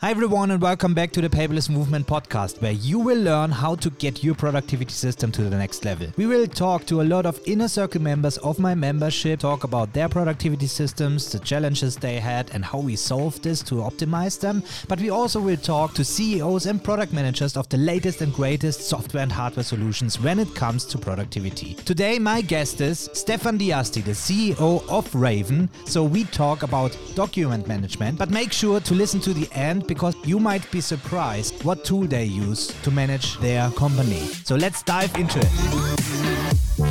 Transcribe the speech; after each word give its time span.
Hi, 0.00 0.12
everyone, 0.12 0.52
and 0.52 0.62
welcome 0.62 0.94
back 0.94 1.10
to 1.10 1.20
the 1.20 1.28
Paperless 1.28 1.68
Movement 1.68 2.06
podcast, 2.06 2.62
where 2.62 2.70
you 2.70 3.00
will 3.00 3.20
learn 3.20 3.50
how 3.50 3.74
to 3.74 3.90
get 3.90 4.22
your 4.22 4.36
productivity 4.36 4.92
system 4.92 5.32
to 5.32 5.42
the 5.42 5.56
next 5.58 5.84
level. 5.84 6.06
We 6.16 6.26
will 6.26 6.46
talk 6.46 6.86
to 6.86 7.00
a 7.00 7.02
lot 7.02 7.26
of 7.26 7.40
inner 7.46 7.66
circle 7.66 8.00
members 8.00 8.38
of 8.38 8.60
my 8.60 8.76
membership, 8.76 9.40
talk 9.40 9.64
about 9.64 9.92
their 9.92 10.08
productivity 10.08 10.68
systems, 10.68 11.32
the 11.32 11.40
challenges 11.40 11.96
they 11.96 12.20
had, 12.20 12.48
and 12.52 12.64
how 12.64 12.78
we 12.78 12.94
solved 12.94 13.42
this 13.42 13.60
to 13.62 13.74
optimize 13.74 14.38
them. 14.38 14.62
But 14.86 15.00
we 15.00 15.10
also 15.10 15.40
will 15.40 15.56
talk 15.56 15.94
to 15.94 16.04
CEOs 16.04 16.66
and 16.66 16.84
product 16.84 17.12
managers 17.12 17.56
of 17.56 17.68
the 17.68 17.78
latest 17.78 18.20
and 18.20 18.32
greatest 18.32 18.82
software 18.82 19.24
and 19.24 19.32
hardware 19.32 19.64
solutions 19.64 20.20
when 20.20 20.38
it 20.38 20.54
comes 20.54 20.84
to 20.84 20.98
productivity. 20.98 21.74
Today, 21.74 22.20
my 22.20 22.40
guest 22.40 22.80
is 22.80 23.10
Stefan 23.14 23.58
Diasti, 23.58 24.04
the 24.04 24.12
CEO 24.12 24.88
of 24.88 25.12
Raven. 25.12 25.68
So 25.86 26.04
we 26.04 26.22
talk 26.22 26.62
about 26.62 26.96
document 27.16 27.66
management, 27.66 28.16
but 28.16 28.30
make 28.30 28.52
sure 28.52 28.78
to 28.78 28.94
listen 28.94 29.18
to 29.22 29.34
the 29.34 29.48
end 29.50 29.87
because 29.88 30.14
you 30.24 30.38
might 30.38 30.70
be 30.70 30.80
surprised 30.80 31.64
what 31.64 31.84
tool 31.84 32.06
they 32.06 32.24
use 32.24 32.68
to 32.82 32.90
manage 32.92 33.38
their 33.40 33.70
company. 33.70 34.20
So 34.44 34.54
let's 34.54 34.82
dive 34.84 35.12
into 35.16 35.40
it. 35.40 36.87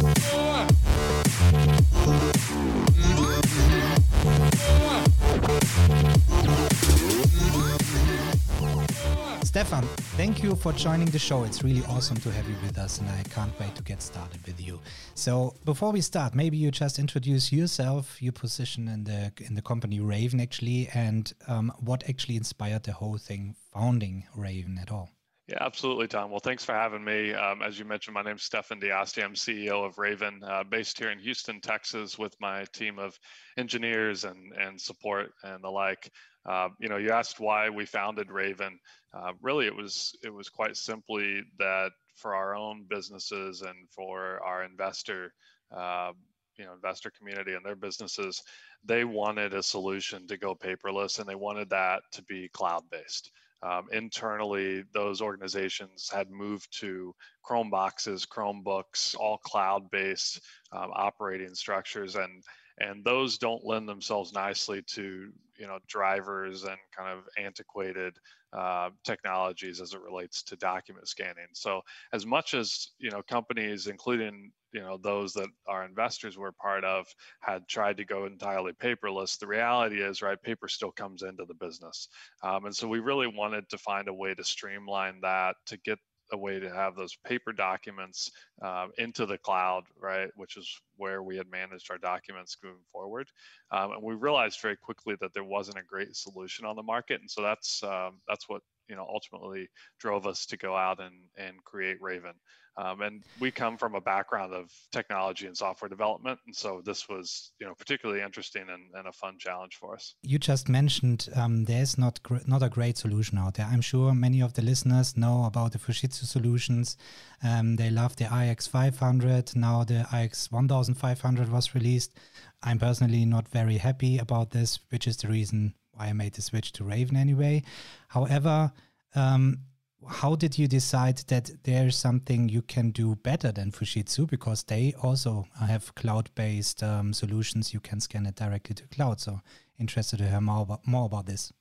Stefan, 9.57 9.81
thank 10.17 10.43
you 10.43 10.55
for 10.55 10.71
joining 10.71 11.07
the 11.07 11.17
show. 11.17 11.43
It's 11.43 11.63
really 11.63 11.84
awesome 11.85 12.17
to 12.17 12.31
have 12.31 12.47
you 12.47 12.55
with 12.61 12.77
us, 12.77 12.99
and 12.99 13.09
I 13.09 13.23
can't 13.23 13.59
wait 13.59 13.73
to 13.73 13.81
get 13.81 14.03
started 14.03 14.45
with 14.45 14.61
you. 14.61 14.80
So, 15.16 15.55
before 15.66 15.91
we 15.91 15.99
start, 16.02 16.35
maybe 16.35 16.57
you 16.57 16.70
just 16.70 16.99
introduce 16.99 17.52
yourself, 17.52 18.21
your 18.21 18.33
position 18.33 18.88
in 18.88 19.05
the 19.05 19.31
in 19.43 19.55
the 19.55 19.63
company 19.63 19.99
Raven, 19.99 20.39
actually, 20.39 20.89
and 20.93 21.33
um, 21.47 21.73
what 21.80 22.07
actually 22.07 22.35
inspired 22.35 22.83
the 22.83 22.91
whole 22.91 23.17
thing, 23.17 23.55
founding 23.73 24.27
Raven 24.35 24.77
at 24.80 24.91
all. 24.91 25.09
Yeah, 25.47 25.58
absolutely, 25.61 26.08
Tom. 26.08 26.30
Well, 26.30 26.41
thanks 26.41 26.66
for 26.66 26.73
having 26.73 27.05
me. 27.05 27.33
Um, 27.33 27.61
as 27.61 27.80
you 27.80 27.85
mentioned, 27.85 28.13
my 28.13 28.22
name's 28.22 28.44
Stefan 28.44 28.81
Diasti. 28.81 29.23
I'm 29.23 29.33
CEO 29.33 29.88
of 29.88 29.97
Raven, 29.97 30.41
uh, 30.44 30.66
based 30.66 31.00
here 31.00 31.09
in 31.09 31.19
Houston, 31.19 31.61
Texas, 31.61 32.19
with 32.19 32.35
my 32.41 32.66
team 32.73 33.00
of 33.00 33.17
engineers 33.58 34.25
and, 34.25 34.52
and 34.53 34.80
support 34.80 35.31
and 35.44 35.63
the 35.63 35.69
like. 35.69 36.11
Uh, 36.48 36.70
you 36.80 36.88
know, 36.88 36.98
you 36.98 37.12
asked 37.12 37.40
why 37.40 37.70
we 37.70 37.86
founded 37.86 38.31
Raven. 38.31 38.80
Uh, 39.14 39.34
really, 39.42 39.66
it 39.66 39.76
was 39.76 40.16
it 40.23 40.34
was 40.34 40.50
quite 40.50 40.78
simply 40.78 41.42
that 41.59 41.92
for 42.16 42.36
our 42.36 42.56
own 42.56 42.86
businesses 42.90 43.62
and 43.62 43.90
for 43.90 44.42
our 44.44 44.64
investor, 44.64 45.34
uh, 45.75 46.12
you 46.58 46.66
know, 46.66 46.73
investor 46.73 47.12
community 47.12 47.53
and 47.53 47.66
their 47.66 47.75
businesses, 47.75 48.42
they 48.84 49.03
wanted 49.03 49.53
a 49.53 49.62
solution 49.62 50.25
to 50.28 50.38
go 50.38 50.56
paperless, 50.56 51.20
and 51.20 51.28
they 51.28 51.36
wanted 51.36 51.70
that 51.70 52.02
to 52.14 52.23
be 52.23 52.50
cloud 52.53 52.84
based. 52.90 53.31
Um, 53.64 53.88
internally, 53.92 54.84
those 54.94 55.20
organizations 55.20 56.09
had 56.14 56.30
moved 56.30 56.68
to 56.80 57.16
Chrome 57.42 57.72
boxes, 57.72 58.25
Chromebooks, 58.25 59.16
all 59.18 59.40
cloud-based 59.40 60.42
um, 60.72 60.92
operating 60.94 61.56
structures, 61.56 62.16
and 62.16 62.44
and 62.80 63.03
those 63.03 63.38
don't 63.38 63.66
lend 63.66 63.88
themselves 63.89 64.33
nicely 64.33 64.81
to 64.83 65.31
you 65.58 65.67
know 65.67 65.80
drivers 65.88 66.64
and 66.64 66.78
kind 66.95 67.17
of 67.17 67.25
antiquated 67.38 68.17
uh, 68.53 68.89
technologies 69.03 69.81
as 69.81 69.94
it 69.94 70.02
relates 70.02 70.44
to 70.44 70.56
document 70.56 71.08
scanning. 71.08 71.47
So 71.53 71.81
as 72.14 72.25
much 72.25 72.53
as 72.53 72.92
you 73.00 73.09
know 73.11 73.22
companies, 73.23 73.88
including 73.88 74.52
you 74.72 74.81
know 74.81 74.97
those 74.97 75.34
that 75.34 75.50
our 75.66 75.86
investors 75.86 76.38
were 76.38 76.52
part 76.52 76.84
of 76.84 77.08
had 77.42 77.67
tried 77.67 77.97
to 77.97 78.06
go 78.06 78.25
entirely 78.25 78.73
paperless 78.73 79.39
the 79.39 79.47
reality 79.47 80.02
is 80.02 80.22
right 80.22 80.41
paper 80.41 80.67
still 80.67 80.91
comes 80.91 81.23
into 81.23 81.45
the 81.45 81.53
business 81.53 82.09
um, 82.44 82.66
and 82.66 82.75
so 82.75 82.88
we 82.88 83.00
really 83.00 83.28
wanted 83.28 83.67
to 83.69 83.78
find 83.78 84.09
a 84.09 84.14
way 84.14 84.36
to 84.36 84.44
streamline 84.44 85.22
that 85.22 85.56
to 85.66 85.78
get 85.78 85.97
a 86.31 86.38
way 86.38 86.59
to 86.59 86.70
have 86.70 86.95
those 86.95 87.16
paper 87.25 87.52
documents 87.52 88.31
um, 88.61 88.92
into 88.97 89.25
the 89.25 89.38
cloud, 89.38 89.83
right, 90.00 90.30
which 90.36 90.58
is 90.58 90.69
where 90.97 91.24
we 91.24 91.38
had 91.38 91.50
managed 91.50 91.90
our 91.91 91.97
documents 91.97 92.57
moving 92.63 92.84
forward. 92.91 93.28
Um, 93.72 93.91
and 93.91 94.03
we 94.03 94.16
realized 94.16 94.62
very 94.62 94.78
quickly 94.78 95.16
that 95.22 95.34
there 95.34 95.44
wasn't 95.44 95.78
a 95.78 95.84
great 95.84 96.16
solution 96.16 96.66
on 96.66 96.75
the 96.75 96.84
market, 96.84 97.22
and 97.22 97.29
so 97.29 97.41
that's 97.41 97.84
um, 97.84 98.19
that's 98.28 98.50
what 98.50 98.62
you 98.90 98.96
know 98.96 99.06
ultimately 99.07 99.69
drove 100.00 100.28
us 100.28 100.46
to 100.47 100.57
go 100.57 100.75
out 100.75 101.00
and 101.00 101.16
and 101.38 101.63
create 101.63 101.97
Raven. 102.01 102.34
Um, 102.77 103.01
and 103.01 103.23
we 103.39 103.49
come 103.49 103.75
from 103.75 103.95
a 103.95 104.01
background 104.01 104.53
of 104.53 104.71
technology 104.91 105.47
and 105.47 105.57
software 105.57 105.89
development, 105.89 106.39
and 106.45 106.55
so 106.55 106.81
this 106.85 107.09
was, 107.09 107.51
you 107.59 107.65
know, 107.65 107.73
particularly 107.73 108.21
interesting 108.21 108.65
and, 108.69 108.83
and 108.93 109.07
a 109.07 109.11
fun 109.11 109.38
challenge 109.39 109.75
for 109.75 109.95
us. 109.95 110.13
You 110.21 110.38
just 110.38 110.69
mentioned 110.69 111.27
um, 111.35 111.65
there's 111.65 111.97
not 111.97 112.21
gr- 112.21 112.45
not 112.45 112.61
a 112.61 112.69
great 112.69 112.97
solution 112.97 113.39
out 113.39 113.55
there. 113.55 113.65
I'm 113.65 113.81
sure 113.81 114.13
many 114.13 114.41
of 114.41 114.53
the 114.53 114.61
listeners 114.61 115.17
know 115.17 115.45
about 115.45 115.71
the 115.71 115.79
Fujitsu 115.79 116.25
solutions. 116.25 116.97
Um, 117.43 117.77
they 117.77 117.89
love 117.89 118.15
the 118.15 118.25
IX500. 118.25 119.55
Now 119.55 119.83
the 119.83 120.05
IX1500 120.11 121.49
was 121.49 121.73
released. 121.73 122.13
I'm 122.61 122.77
personally 122.77 123.25
not 123.25 123.47
very 123.47 123.77
happy 123.77 124.19
about 124.19 124.51
this, 124.51 124.79
which 124.89 125.07
is 125.07 125.17
the 125.17 125.27
reason 125.27 125.73
why 125.94 126.07
I 126.07 126.13
made 126.13 126.33
the 126.33 126.41
switch 126.44 126.71
to 126.73 126.83
Raven 126.83 127.17
anyway. 127.17 127.63
However, 128.09 128.71
um, 129.15 129.61
how 130.06 130.35
did 130.35 130.58
you 130.58 130.68
decide 130.68 131.18
that 131.28 131.52
there's 131.63 131.96
something 131.96 132.50
you 132.50 132.62
can 132.62 132.91
do 132.91 133.16
better 133.16 133.52
than 133.52 133.72
Fujitsu? 133.72 134.30
Because 134.30 134.63
they 134.63 134.94
also 135.02 135.47
have 135.59 135.94
cloud-based 135.96 136.84
um, 136.84 137.13
solutions. 137.13 137.74
You 137.74 137.80
can 137.80 138.00
scan 138.00 138.25
it 138.25 138.36
directly 138.36 138.75
to 138.75 138.88
cloud. 138.88 139.19
So 139.19 139.41
interested 139.80 140.18
to 140.18 140.30
hear 140.30 140.41
more 140.41 140.62
about, 140.62 140.88
more 140.88 141.06
about 141.06 141.25
this. 141.25 141.52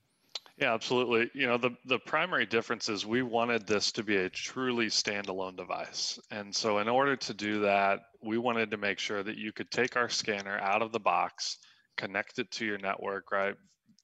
Yeah 0.59 0.73
absolutely. 0.73 1.31
You 1.35 1.47
know 1.47 1.59
the, 1.59 1.77
the 1.85 1.99
primary 1.99 2.47
difference 2.47 2.89
is 2.89 3.05
we 3.05 3.23
wanted 3.23 3.67
this 3.67 3.93
to 3.93 4.03
be 4.03 4.17
a 4.17 4.31
truly 4.31 4.87
standalone 4.87 5.57
device. 5.57 6.19
And 6.31 6.55
so 6.55 6.79
in 6.79 6.89
order 6.89 7.15
to 7.15 7.35
do 7.35 7.61
that 7.61 8.01
we 8.23 8.39
wanted 8.39 8.71
to 8.71 8.79
make 8.79 8.99
sure 8.99 9.23
that 9.23 9.37
you 9.37 9.53
could 9.53 9.71
take 9.71 9.97
our 9.97 10.09
scanner 10.09 10.59
out 10.59 10.81
of 10.81 10.93
the 10.93 11.01
box 11.01 11.59
connect 11.97 12.39
it 12.39 12.51
to 12.53 12.65
your 12.65 12.79
network 12.79 13.31
right 13.33 13.55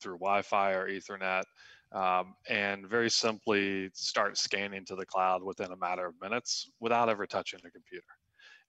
through 0.01 0.19
wi-fi 0.19 0.73
or 0.73 0.89
ethernet 0.89 1.45
um, 1.95 2.35
and 2.49 2.89
very 2.89 3.11
simply 3.11 3.91
start 3.95 4.39
scanning 4.39 4.85
to 4.87 4.97
the 4.97 5.07
cloud 5.07 5.43
within 5.43 5.73
a 5.73 5.77
matter 5.77 6.07
of 6.07 6.15
minutes 6.21 6.71
without 6.81 7.09
ever 7.09 7.27
touching 7.27 7.61
the 7.63 7.71
computer. 7.71 8.07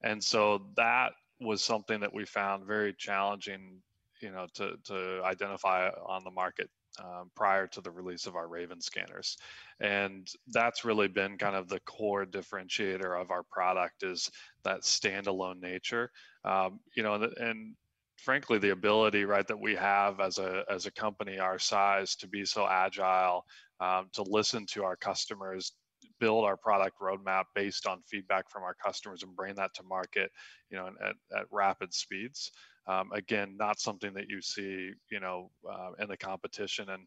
And 0.03 0.21
so 0.23 0.67
that 0.75 1.11
was 1.39 1.63
something 1.63 1.99
that 2.01 2.13
we 2.13 2.25
found 2.25 2.65
very 2.65 2.93
challenging, 2.97 3.81
you 4.21 4.31
know, 4.31 4.47
to, 4.55 4.75
to 4.85 5.21
identify 5.23 5.89
on 6.05 6.23
the 6.23 6.31
market 6.31 6.69
um, 6.99 7.31
prior 7.35 7.67
to 7.67 7.81
the 7.81 7.91
release 7.91 8.27
of 8.27 8.35
our 8.35 8.47
Raven 8.47 8.81
scanners. 8.81 9.37
And 9.79 10.27
that's 10.49 10.85
really 10.85 11.07
been 11.07 11.37
kind 11.37 11.55
of 11.55 11.67
the 11.67 11.79
core 11.81 12.25
differentiator 12.25 13.19
of 13.19 13.31
our 13.31 13.43
product 13.51 14.03
is 14.03 14.29
that 14.63 14.81
standalone 14.81 15.61
nature. 15.61 16.11
Um, 16.45 16.79
you 16.95 17.03
know, 17.03 17.15
and 17.39 17.75
frankly 18.23 18.57
the 18.57 18.69
ability 18.69 19.25
right 19.25 19.47
that 19.47 19.59
we 19.59 19.75
have 19.75 20.19
as 20.21 20.37
a 20.37 20.63
as 20.69 20.85
a 20.85 20.91
company 20.91 21.39
our 21.39 21.59
size 21.59 22.15
to 22.15 22.27
be 22.27 22.45
so 22.45 22.65
agile 22.65 23.45
um, 23.81 24.07
to 24.13 24.23
listen 24.23 24.65
to 24.65 24.83
our 24.83 24.95
customers 24.95 25.73
build 26.19 26.45
our 26.45 26.57
product 26.57 26.99
roadmap 27.01 27.43
based 27.53 27.85
on 27.85 28.01
feedback 28.09 28.49
from 28.49 28.63
our 28.63 28.75
customers 28.75 29.23
and 29.23 29.35
bring 29.35 29.55
that 29.55 29.73
to 29.73 29.83
market 29.83 30.31
you 30.69 30.77
know 30.77 30.87
at, 31.01 31.15
at 31.37 31.45
rapid 31.51 31.93
speeds. 31.93 32.51
Um, 32.87 33.11
again 33.13 33.55
not 33.57 33.79
something 33.79 34.13
that 34.13 34.29
you 34.29 34.41
see 34.41 34.91
you 35.09 35.19
know 35.19 35.51
uh, 35.69 35.91
in 35.99 36.07
the 36.07 36.17
competition 36.17 36.89
and 36.89 37.03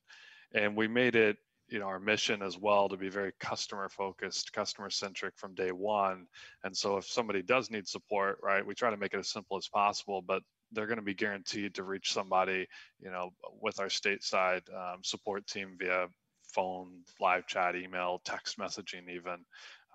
and 0.54 0.77
we 0.77 0.88
made 0.88 1.16
it 1.16 1.37
you 1.69 1.78
know 1.78 1.87
our 1.87 1.98
mission 1.98 2.43
as 2.43 2.59
well 2.59 2.88
to 2.88 2.97
be 2.97 3.09
very 3.09 3.33
customer 3.41 3.88
focused 3.88 4.53
customer 4.53 4.91
centric 4.91 5.34
from 5.37 5.54
day 5.54 5.72
one. 5.72 6.27
And 6.65 6.77
so 6.77 6.97
if 6.97 7.06
somebody 7.06 7.43
does 7.43 7.71
need 7.71 7.87
support 7.88 8.38
right 8.43 8.66
we 8.66 8.75
try 8.75 8.91
to 8.91 8.97
make 8.97 9.15
it 9.15 9.19
as 9.19 9.31
simple 9.31 9.56
as 9.56 9.69
possible 9.69 10.22
but 10.22 10.43
they're 10.72 10.87
going 10.87 10.99
to 10.99 11.03
be 11.03 11.15
guaranteed 11.15 11.75
to 11.75 11.82
reach 11.82 12.12
somebody, 12.12 12.66
you 13.00 13.10
know, 13.10 13.31
with 13.60 13.81
our 13.81 13.87
stateside 13.87 14.62
um, 14.75 15.00
support 15.03 15.47
team 15.47 15.77
via 15.78 16.09
phone, 16.53 17.03
live 17.21 17.47
chat, 17.47 17.77
email, 17.77 18.21
text 18.24 18.59
messaging, 18.59 19.09
even. 19.10 19.45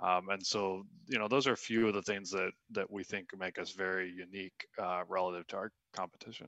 Um, 0.02 0.30
and 0.30 0.46
so, 0.46 0.84
you 1.08 1.20
know, 1.20 1.28
those 1.28 1.48
are 1.48 1.54
a 1.54 1.58
few 1.58 1.88
of 1.88 1.94
the 1.94 2.02
things 2.02 2.32
that 2.32 2.52
that 2.72 2.90
we 2.90 3.04
think 3.04 3.28
make 3.38 3.60
us 3.60 3.72
very 3.72 4.12
unique 4.12 4.68
uh, 4.82 5.04
relative 5.08 5.46
to 5.48 5.58
our 5.58 5.72
competition. 5.94 6.48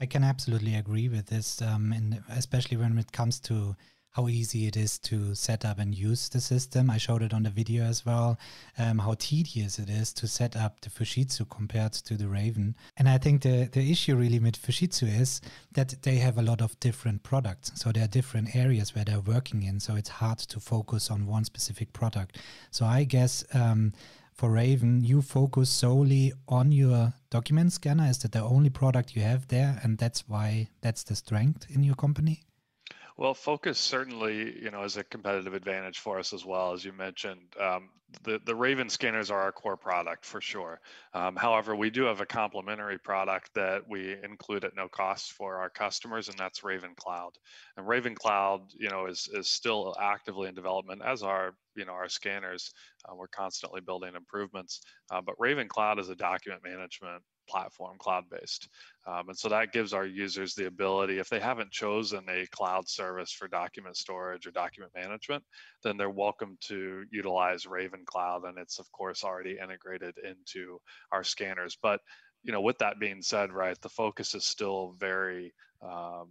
I 0.00 0.06
can 0.06 0.24
absolutely 0.24 0.74
agree 0.74 1.08
with 1.08 1.26
this, 1.26 1.60
um, 1.60 1.92
and 1.92 2.22
especially 2.30 2.78
when 2.78 2.98
it 2.98 3.12
comes 3.12 3.38
to 3.40 3.76
how 4.12 4.28
easy 4.28 4.66
it 4.66 4.76
is 4.76 4.98
to 4.98 5.34
set 5.34 5.64
up 5.64 5.78
and 5.78 5.94
use 5.94 6.28
the 6.28 6.40
system. 6.40 6.90
I 6.90 6.98
showed 6.98 7.22
it 7.22 7.32
on 7.32 7.44
the 7.44 7.50
video 7.50 7.84
as 7.84 8.04
well, 8.04 8.38
um, 8.76 8.98
how 8.98 9.14
tedious 9.18 9.78
it 9.78 9.88
is 9.88 10.12
to 10.14 10.26
set 10.26 10.56
up 10.56 10.80
the 10.80 10.90
Fujitsu 10.90 11.48
compared 11.48 11.92
to 11.92 12.16
the 12.16 12.28
Raven. 12.28 12.74
And 12.96 13.08
I 13.08 13.18
think 13.18 13.42
the, 13.42 13.68
the 13.70 13.90
issue 13.90 14.16
really 14.16 14.40
with 14.40 14.60
Fujitsu 14.60 15.20
is 15.20 15.40
that 15.72 16.02
they 16.02 16.16
have 16.16 16.38
a 16.38 16.42
lot 16.42 16.60
of 16.60 16.78
different 16.80 17.22
products. 17.22 17.72
So 17.76 17.92
there 17.92 18.04
are 18.04 18.08
different 18.08 18.56
areas 18.56 18.94
where 18.94 19.04
they're 19.04 19.20
working 19.20 19.62
in. 19.62 19.78
So 19.78 19.94
it's 19.94 20.08
hard 20.08 20.38
to 20.38 20.58
focus 20.58 21.10
on 21.10 21.26
one 21.26 21.44
specific 21.44 21.92
product. 21.92 22.38
So 22.72 22.84
I 22.84 23.04
guess 23.04 23.44
um, 23.54 23.92
for 24.32 24.50
Raven, 24.50 25.04
you 25.04 25.22
focus 25.22 25.70
solely 25.70 26.32
on 26.48 26.72
your 26.72 27.14
document 27.30 27.72
scanner. 27.72 28.08
Is 28.08 28.18
that 28.18 28.32
the 28.32 28.42
only 28.42 28.70
product 28.70 29.14
you 29.14 29.22
have 29.22 29.46
there? 29.48 29.78
And 29.84 29.98
that's 29.98 30.28
why 30.28 30.68
that's 30.80 31.04
the 31.04 31.14
strength 31.14 31.66
in 31.70 31.84
your 31.84 31.94
company? 31.94 32.42
Well, 33.20 33.34
focus 33.34 33.78
certainly, 33.78 34.58
you 34.62 34.70
know, 34.70 34.82
is 34.82 34.96
a 34.96 35.04
competitive 35.04 35.52
advantage 35.52 35.98
for 35.98 36.18
us 36.18 36.32
as 36.32 36.46
well, 36.46 36.72
as 36.72 36.86
you 36.86 36.94
mentioned. 36.94 37.54
Um, 37.60 37.90
the 38.22 38.40
the 38.46 38.54
Raven 38.54 38.88
scanners 38.88 39.30
are 39.30 39.42
our 39.42 39.52
core 39.52 39.76
product 39.76 40.24
for 40.24 40.40
sure. 40.40 40.80
Um, 41.12 41.36
however, 41.36 41.76
we 41.76 41.90
do 41.90 42.04
have 42.04 42.22
a 42.22 42.26
complementary 42.26 42.96
product 42.96 43.52
that 43.54 43.86
we 43.86 44.16
include 44.24 44.64
at 44.64 44.74
no 44.74 44.88
cost 44.88 45.32
for 45.32 45.56
our 45.56 45.68
customers, 45.68 46.30
and 46.30 46.38
that's 46.38 46.64
Raven 46.64 46.94
Cloud. 46.96 47.32
And 47.76 47.86
Raven 47.86 48.14
Cloud, 48.14 48.62
you 48.74 48.88
know, 48.88 49.04
is 49.04 49.28
is 49.34 49.48
still 49.48 49.94
actively 50.00 50.48
in 50.48 50.54
development, 50.54 51.02
as 51.04 51.22
are 51.22 51.52
you 51.76 51.84
know 51.84 51.92
our 51.92 52.08
scanners. 52.08 52.72
Uh, 53.06 53.14
we're 53.16 53.28
constantly 53.28 53.82
building 53.82 54.14
improvements, 54.16 54.80
uh, 55.10 55.20
but 55.20 55.34
Raven 55.38 55.68
Cloud 55.68 55.98
is 55.98 56.08
a 56.08 56.16
document 56.16 56.62
management 56.64 57.22
platform, 57.50 57.96
cloud-based. 57.98 58.68
Um, 59.06 59.28
and 59.28 59.36
so 59.36 59.48
that 59.48 59.72
gives 59.72 59.92
our 59.92 60.06
users 60.06 60.54
the 60.54 60.66
ability, 60.66 61.18
if 61.18 61.28
they 61.28 61.40
haven't 61.40 61.72
chosen 61.72 62.24
a 62.28 62.46
cloud 62.46 62.88
service 62.88 63.32
for 63.32 63.48
document 63.48 63.96
storage 63.96 64.46
or 64.46 64.52
document 64.52 64.92
management, 64.94 65.42
then 65.82 65.96
they're 65.96 66.10
welcome 66.10 66.56
to 66.68 67.04
utilize 67.10 67.66
Raven 67.66 68.04
Cloud. 68.06 68.44
And 68.44 68.58
it's 68.58 68.78
of 68.78 68.90
course 68.92 69.24
already 69.24 69.58
integrated 69.62 70.14
into 70.18 70.78
our 71.12 71.24
scanners. 71.24 71.76
But 71.82 72.00
you 72.42 72.52
know, 72.52 72.60
with 72.60 72.78
that 72.78 73.00
being 73.00 73.20
said, 73.20 73.52
right, 73.52 73.78
the 73.80 73.88
focus 73.88 74.34
is 74.34 74.44
still 74.44 74.94
very 74.98 75.52
um, 75.82 76.28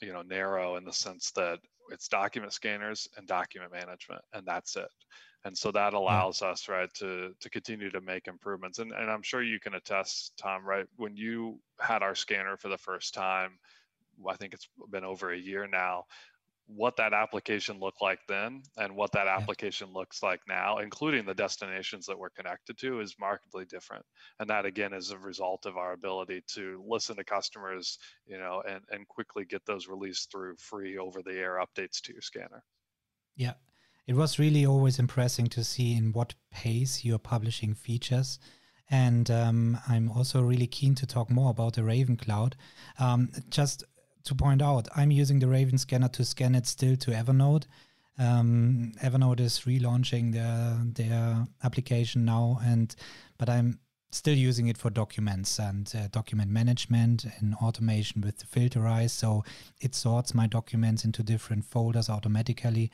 you 0.00 0.12
know 0.12 0.22
narrow 0.22 0.76
in 0.76 0.84
the 0.84 0.92
sense 0.92 1.30
that 1.32 1.58
it's 1.90 2.08
document 2.08 2.52
scanners 2.52 3.08
and 3.16 3.26
document 3.26 3.72
management, 3.72 4.22
and 4.32 4.46
that's 4.46 4.76
it 4.76 4.88
and 5.44 5.56
so 5.56 5.70
that 5.72 5.94
allows 5.94 6.40
yeah. 6.40 6.48
us 6.48 6.68
right 6.68 6.92
to 6.94 7.34
to 7.40 7.50
continue 7.50 7.90
to 7.90 8.00
make 8.00 8.28
improvements 8.28 8.78
and, 8.78 8.92
and 8.92 9.10
i'm 9.10 9.22
sure 9.22 9.42
you 9.42 9.60
can 9.60 9.74
attest 9.74 10.32
tom 10.36 10.64
right 10.64 10.86
when 10.96 11.16
you 11.16 11.58
had 11.80 12.02
our 12.02 12.14
scanner 12.14 12.56
for 12.56 12.68
the 12.68 12.78
first 12.78 13.14
time 13.14 13.58
i 14.28 14.34
think 14.34 14.54
it's 14.54 14.68
been 14.90 15.04
over 15.04 15.32
a 15.32 15.38
year 15.38 15.66
now 15.66 16.04
what 16.66 16.96
that 16.96 17.12
application 17.12 17.80
looked 17.80 18.00
like 18.00 18.20
then 18.28 18.62
and 18.78 18.94
what 18.94 19.12
that 19.12 19.26
application 19.26 19.88
yeah. 19.88 19.98
looks 19.98 20.22
like 20.22 20.40
now 20.48 20.78
including 20.78 21.26
the 21.26 21.34
destinations 21.34 22.06
that 22.06 22.18
we're 22.18 22.30
connected 22.30 22.78
to 22.78 23.00
is 23.00 23.16
markedly 23.18 23.64
different 23.64 24.04
and 24.38 24.48
that 24.48 24.64
again 24.64 24.92
is 24.92 25.10
a 25.10 25.18
result 25.18 25.66
of 25.66 25.76
our 25.76 25.92
ability 25.92 26.42
to 26.46 26.82
listen 26.86 27.16
to 27.16 27.24
customers 27.24 27.98
you 28.26 28.38
know 28.38 28.62
and, 28.66 28.80
and 28.90 29.06
quickly 29.08 29.44
get 29.44 29.64
those 29.66 29.88
released 29.88 30.30
through 30.30 30.54
free 30.58 30.98
over 30.98 31.20
the 31.22 31.32
air 31.32 31.60
updates 31.60 32.00
to 32.00 32.12
your 32.12 32.22
scanner 32.22 32.62
yeah 33.36 33.54
it 34.06 34.14
was 34.14 34.38
really 34.38 34.66
always 34.66 34.98
impressive 34.98 35.50
to 35.50 35.64
see 35.64 35.96
in 35.96 36.12
what 36.12 36.34
pace 36.50 37.04
you're 37.04 37.18
publishing 37.18 37.74
features. 37.74 38.38
And 38.90 39.30
um, 39.30 39.78
I'm 39.88 40.10
also 40.10 40.42
really 40.42 40.66
keen 40.66 40.94
to 40.96 41.06
talk 41.06 41.30
more 41.30 41.50
about 41.50 41.74
the 41.74 41.84
Raven 41.84 42.16
Cloud. 42.16 42.56
Um, 42.98 43.30
just 43.48 43.84
to 44.24 44.34
point 44.34 44.60
out, 44.60 44.88
I'm 44.96 45.10
using 45.10 45.38
the 45.38 45.48
Raven 45.48 45.78
scanner 45.78 46.08
to 46.08 46.24
scan 46.24 46.54
it 46.54 46.66
still 46.66 46.96
to 46.96 47.10
Evernote. 47.12 47.64
Um, 48.18 48.92
Evernote 49.02 49.40
is 49.40 49.60
relaunching 49.60 50.32
their 50.32 50.76
their 50.84 51.46
application 51.64 52.24
now, 52.24 52.60
and 52.62 52.94
but 53.38 53.48
I'm 53.48 53.78
still 54.10 54.36
using 54.36 54.68
it 54.68 54.76
for 54.76 54.90
documents 54.90 55.58
and 55.58 55.90
uh, 55.96 56.06
document 56.08 56.50
management 56.50 57.24
and 57.38 57.54
automation 57.54 58.20
with 58.20 58.38
the 58.38 58.46
filterize. 58.46 59.10
So 59.10 59.42
it 59.80 59.94
sorts 59.94 60.34
my 60.34 60.46
documents 60.46 61.04
into 61.04 61.22
different 61.22 61.64
folders 61.64 62.10
automatically. 62.10 62.90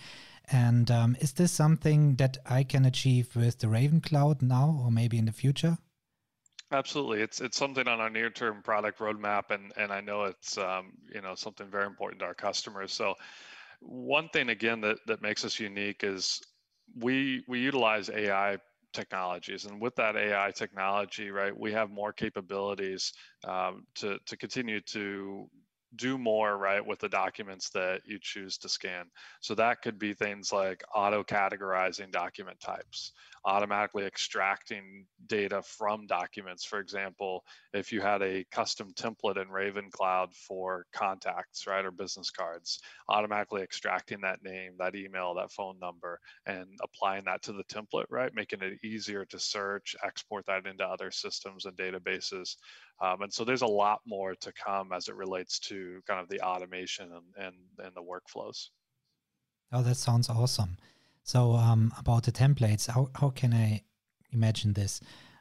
And 0.50 0.90
um, 0.90 1.16
is 1.20 1.32
this 1.32 1.52
something 1.52 2.16
that 2.16 2.38
I 2.46 2.64
can 2.64 2.84
achieve 2.84 3.36
with 3.36 3.58
the 3.58 3.68
Raven 3.68 4.00
Cloud 4.00 4.40
now 4.40 4.80
or 4.82 4.90
maybe 4.90 5.18
in 5.18 5.26
the 5.26 5.32
future? 5.32 5.78
Absolutely, 6.70 7.22
it's 7.22 7.40
it's 7.40 7.56
something 7.56 7.88
on 7.88 8.00
our 8.00 8.10
near-term 8.10 8.62
product 8.62 8.98
roadmap, 8.98 9.50
and 9.50 9.72
and 9.78 9.90
I 9.90 10.02
know 10.02 10.24
it's 10.24 10.58
um, 10.58 10.92
you 11.14 11.22
know 11.22 11.34
something 11.34 11.66
very 11.70 11.86
important 11.86 12.20
to 12.20 12.26
our 12.26 12.34
customers. 12.34 12.92
So, 12.92 13.14
one 13.80 14.28
thing 14.30 14.50
again 14.50 14.82
that 14.82 14.98
that 15.06 15.22
makes 15.22 15.46
us 15.46 15.58
unique 15.58 16.04
is 16.04 16.42
we 16.94 17.42
we 17.48 17.60
utilize 17.60 18.10
AI 18.10 18.58
technologies, 18.92 19.64
and 19.64 19.80
with 19.80 19.94
that 19.96 20.16
AI 20.16 20.50
technology, 20.54 21.30
right, 21.30 21.58
we 21.58 21.72
have 21.72 21.90
more 21.90 22.12
capabilities 22.12 23.14
um, 23.44 23.86
to 23.94 24.18
to 24.26 24.36
continue 24.36 24.82
to 24.82 25.48
do 25.96 26.18
more 26.18 26.56
right 26.56 26.84
with 26.84 26.98
the 26.98 27.08
documents 27.08 27.70
that 27.70 28.02
you 28.04 28.18
choose 28.20 28.58
to 28.58 28.68
scan. 28.68 29.06
So 29.40 29.54
that 29.54 29.82
could 29.82 29.98
be 29.98 30.14
things 30.14 30.52
like 30.52 30.82
auto 30.94 31.22
categorizing 31.22 32.10
document 32.10 32.60
types 32.60 33.12
automatically 33.44 34.04
extracting 34.04 35.06
data 35.26 35.62
from 35.62 36.06
documents. 36.06 36.64
For 36.64 36.80
example 36.80 37.44
if 37.72 37.92
you 37.92 38.00
had 38.00 38.22
a 38.22 38.44
custom 38.50 38.92
template 38.94 39.40
in 39.40 39.48
raven 39.48 39.90
cloud 39.90 40.34
for 40.34 40.86
contacts 40.92 41.66
right 41.66 41.84
or 41.84 41.90
business 41.90 42.30
cards 42.30 42.80
automatically 43.08 43.62
extracting 43.62 44.20
that 44.20 44.42
name 44.42 44.72
that 44.78 44.94
email 44.94 45.34
that 45.34 45.52
phone 45.52 45.78
number 45.78 46.18
and 46.46 46.66
applying 46.82 47.24
that 47.24 47.42
to 47.42 47.52
the 47.52 47.64
template 47.64 48.06
right 48.10 48.34
making 48.34 48.60
it 48.62 48.78
easier 48.84 49.24
to 49.24 49.38
search 49.38 49.94
export 50.04 50.44
that 50.46 50.66
into 50.66 50.84
other 50.84 51.10
systems 51.10 51.64
and 51.64 51.76
databases. 51.76 52.56
Um, 53.00 53.22
and 53.22 53.32
so 53.32 53.44
there's 53.44 53.62
a 53.62 53.66
lot 53.66 54.00
more 54.06 54.34
to 54.34 54.52
come 54.52 54.92
as 54.92 55.08
it 55.08 55.14
relates 55.14 55.58
to 55.60 55.77
kind 56.06 56.20
of 56.20 56.28
the 56.28 56.40
automation 56.40 57.10
and, 57.12 57.46
and, 57.46 57.56
and 57.84 57.94
the 57.94 58.02
workflows. 58.02 58.68
Oh, 59.72 59.82
that 59.82 59.96
sounds 59.96 60.28
awesome. 60.28 60.76
So 61.22 61.52
um, 61.52 61.92
about 61.98 62.24
the 62.24 62.32
templates, 62.32 62.88
how, 62.88 63.10
how 63.14 63.30
can 63.30 63.52
I 63.52 63.82
imagine 64.32 64.72
this? 64.72 65.00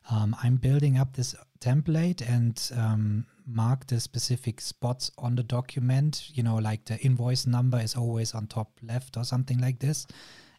Um, 0.09 0.35
I'm 0.41 0.57
building 0.57 0.97
up 0.97 1.15
this 1.15 1.35
template 1.59 2.21
and 2.27 2.71
um, 2.77 3.25
mark 3.45 3.87
the 3.87 3.99
specific 3.99 4.61
spots 4.61 5.11
on 5.17 5.35
the 5.35 5.43
document, 5.43 6.29
you 6.33 6.43
know, 6.43 6.55
like 6.55 6.85
the 6.85 6.97
invoice 6.99 7.45
number 7.45 7.79
is 7.79 7.95
always 7.95 8.33
on 8.33 8.47
top 8.47 8.79
left 8.81 9.17
or 9.17 9.23
something 9.23 9.59
like 9.59 9.79
this. 9.79 10.07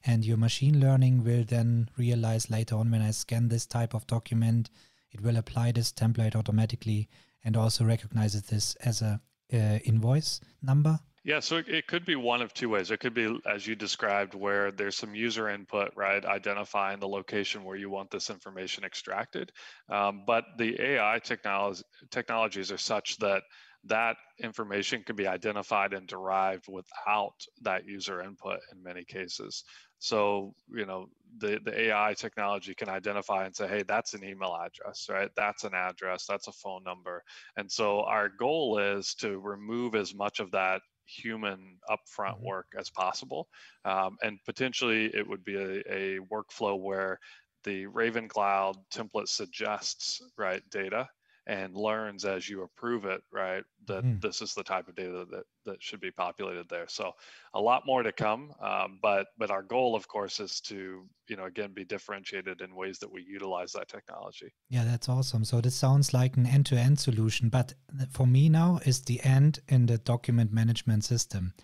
And 0.04 0.24
your 0.24 0.36
machine 0.36 0.80
learning 0.80 1.24
will 1.24 1.44
then 1.44 1.90
realize 1.96 2.50
later 2.50 2.76
on 2.76 2.90
when 2.90 3.02
I 3.02 3.10
scan 3.10 3.48
this 3.48 3.66
type 3.66 3.94
of 3.94 4.06
document, 4.06 4.70
it 5.10 5.20
will 5.20 5.36
apply 5.36 5.72
this 5.72 5.92
template 5.92 6.36
automatically 6.36 7.08
and 7.44 7.56
also 7.56 7.84
recognizes 7.84 8.42
this 8.42 8.74
as 8.76 9.02
a 9.02 9.20
uh, 9.52 9.78
invoice 9.84 10.40
number. 10.62 10.98
Yeah, 11.24 11.40
so 11.40 11.56
it, 11.56 11.68
it 11.68 11.86
could 11.86 12.06
be 12.06 12.16
one 12.16 12.40
of 12.40 12.54
two 12.54 12.70
ways. 12.70 12.90
It 12.90 13.00
could 13.00 13.12
be, 13.12 13.38
as 13.44 13.66
you 13.66 13.76
described, 13.76 14.34
where 14.34 14.70
there's 14.70 14.96
some 14.96 15.14
user 15.14 15.50
input, 15.50 15.92
right, 15.94 16.24
identifying 16.24 17.00
the 17.00 17.08
location 17.08 17.64
where 17.64 17.76
you 17.76 17.90
want 17.90 18.10
this 18.10 18.30
information 18.30 18.82
extracted. 18.82 19.52
Um, 19.90 20.22
but 20.26 20.44
the 20.56 20.80
AI 20.80 21.20
technologies 21.22 21.84
technologies 22.10 22.72
are 22.72 22.78
such 22.78 23.18
that 23.18 23.42
that 23.84 24.16
information 24.42 25.02
can 25.04 25.16
be 25.16 25.26
identified 25.26 25.92
and 25.92 26.06
derived 26.06 26.66
without 26.68 27.34
that 27.62 27.86
user 27.86 28.20
input 28.20 28.58
in 28.72 28.82
many 28.82 29.04
cases. 29.04 29.64
So, 30.00 30.54
you 30.72 30.86
know, 30.86 31.06
the, 31.38 31.58
the 31.64 31.88
AI 31.88 32.14
technology 32.16 32.74
can 32.74 32.88
identify 32.88 33.46
and 33.46 33.54
say, 33.54 33.66
hey, 33.68 33.82
that's 33.82 34.14
an 34.14 34.24
email 34.24 34.56
address, 34.56 35.06
right? 35.10 35.30
That's 35.36 35.64
an 35.64 35.74
address, 35.74 36.24
that's 36.26 36.48
a 36.48 36.52
phone 36.52 36.84
number. 36.84 37.22
And 37.56 37.70
so 37.70 38.02
our 38.02 38.28
goal 38.28 38.78
is 38.78 39.14
to 39.16 39.38
remove 39.38 39.94
as 39.94 40.14
much 40.14 40.40
of 40.40 40.50
that 40.52 40.82
human 41.06 41.78
upfront 41.88 42.36
mm-hmm. 42.36 42.46
work 42.46 42.66
as 42.78 42.90
possible. 42.90 43.48
Um, 43.84 44.16
and 44.22 44.38
potentially 44.44 45.06
it 45.14 45.26
would 45.26 45.44
be 45.44 45.56
a, 45.56 45.82
a 45.88 46.18
workflow 46.32 46.78
where 46.78 47.18
the 47.64 47.86
Raven 47.86 48.28
Cloud 48.28 48.76
template 48.92 49.28
suggests 49.28 50.22
right 50.36 50.62
data 50.70 51.08
and 51.48 51.74
learns 51.74 52.26
as 52.26 52.46
you 52.46 52.62
approve 52.62 53.06
it, 53.06 53.22
right? 53.32 53.64
That 53.86 54.04
mm. 54.04 54.20
this 54.20 54.42
is 54.42 54.52
the 54.52 54.62
type 54.62 54.86
of 54.86 54.94
data 54.94 55.24
that 55.30 55.44
that 55.64 55.82
should 55.82 56.00
be 56.00 56.10
populated 56.10 56.68
there. 56.68 56.86
So 56.88 57.12
a 57.54 57.60
lot 57.60 57.84
more 57.86 58.02
to 58.02 58.12
come, 58.12 58.52
um, 58.60 58.98
but 59.02 59.28
but 59.38 59.50
our 59.50 59.62
goal, 59.62 59.96
of 59.96 60.06
course, 60.06 60.40
is 60.40 60.60
to 60.62 61.06
you 61.26 61.36
know 61.36 61.46
again 61.46 61.72
be 61.72 61.84
differentiated 61.84 62.60
in 62.60 62.74
ways 62.74 62.98
that 62.98 63.10
we 63.10 63.22
utilize 63.22 63.72
that 63.72 63.88
technology. 63.88 64.52
Yeah, 64.68 64.84
that's 64.84 65.08
awesome. 65.08 65.44
So 65.44 65.62
this 65.62 65.74
sounds 65.74 66.12
like 66.12 66.36
an 66.36 66.46
end-to-end 66.46 67.00
solution, 67.00 67.48
but 67.48 67.72
for 68.10 68.26
me 68.26 68.50
now 68.50 68.80
is 68.84 69.00
the 69.00 69.20
end 69.24 69.60
in 69.68 69.86
the 69.86 69.96
document 69.96 70.52
management 70.52 71.04
system. 71.04 71.54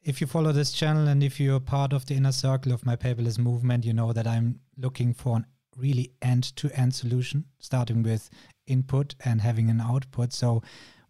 If 0.00 0.20
you 0.20 0.28
follow 0.28 0.52
this 0.52 0.70
channel 0.72 1.08
and 1.08 1.24
if 1.24 1.40
you're 1.40 1.60
part 1.60 1.92
of 1.92 2.06
the 2.06 2.14
inner 2.14 2.32
circle 2.32 2.72
of 2.72 2.86
my 2.86 2.94
paperless 2.94 3.38
movement, 3.38 3.84
you 3.84 3.92
know 3.92 4.12
that 4.12 4.28
I'm 4.28 4.60
looking 4.76 5.12
for 5.12 5.36
an 5.36 5.46
really 5.76 6.12
end-to-end 6.22 6.94
solution, 6.94 7.44
starting 7.58 8.02
with 8.02 8.30
input 8.68 9.14
and 9.24 9.40
having 9.40 9.70
an 9.70 9.80
output. 9.80 10.32
So, 10.32 10.62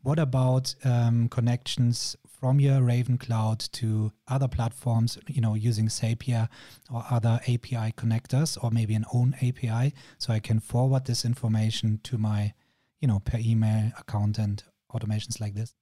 what 0.02 0.18
about 0.18 0.74
um, 0.84 1.28
connections 1.28 2.16
from 2.26 2.60
your 2.60 2.82
Raven 2.82 3.18
Cloud 3.18 3.58
to 3.72 4.12
other 4.28 4.46
platforms, 4.46 5.18
you 5.26 5.40
know, 5.40 5.54
using 5.54 5.88
Zapier 5.88 6.48
or 6.90 7.04
other 7.10 7.40
API 7.48 7.92
connectors 7.92 8.56
or 8.62 8.70
maybe 8.70 8.94
an 8.94 9.04
own 9.12 9.34
API 9.42 9.92
so 10.18 10.32
I 10.32 10.38
can 10.38 10.60
forward 10.60 11.06
this 11.06 11.24
information 11.24 12.00
to 12.04 12.16
my, 12.16 12.54
you 13.00 13.08
know, 13.08 13.18
per 13.18 13.38
email 13.38 13.90
account 13.98 14.38
and 14.38 14.62
automations 14.92 15.40
like 15.40 15.54
this? 15.54 15.74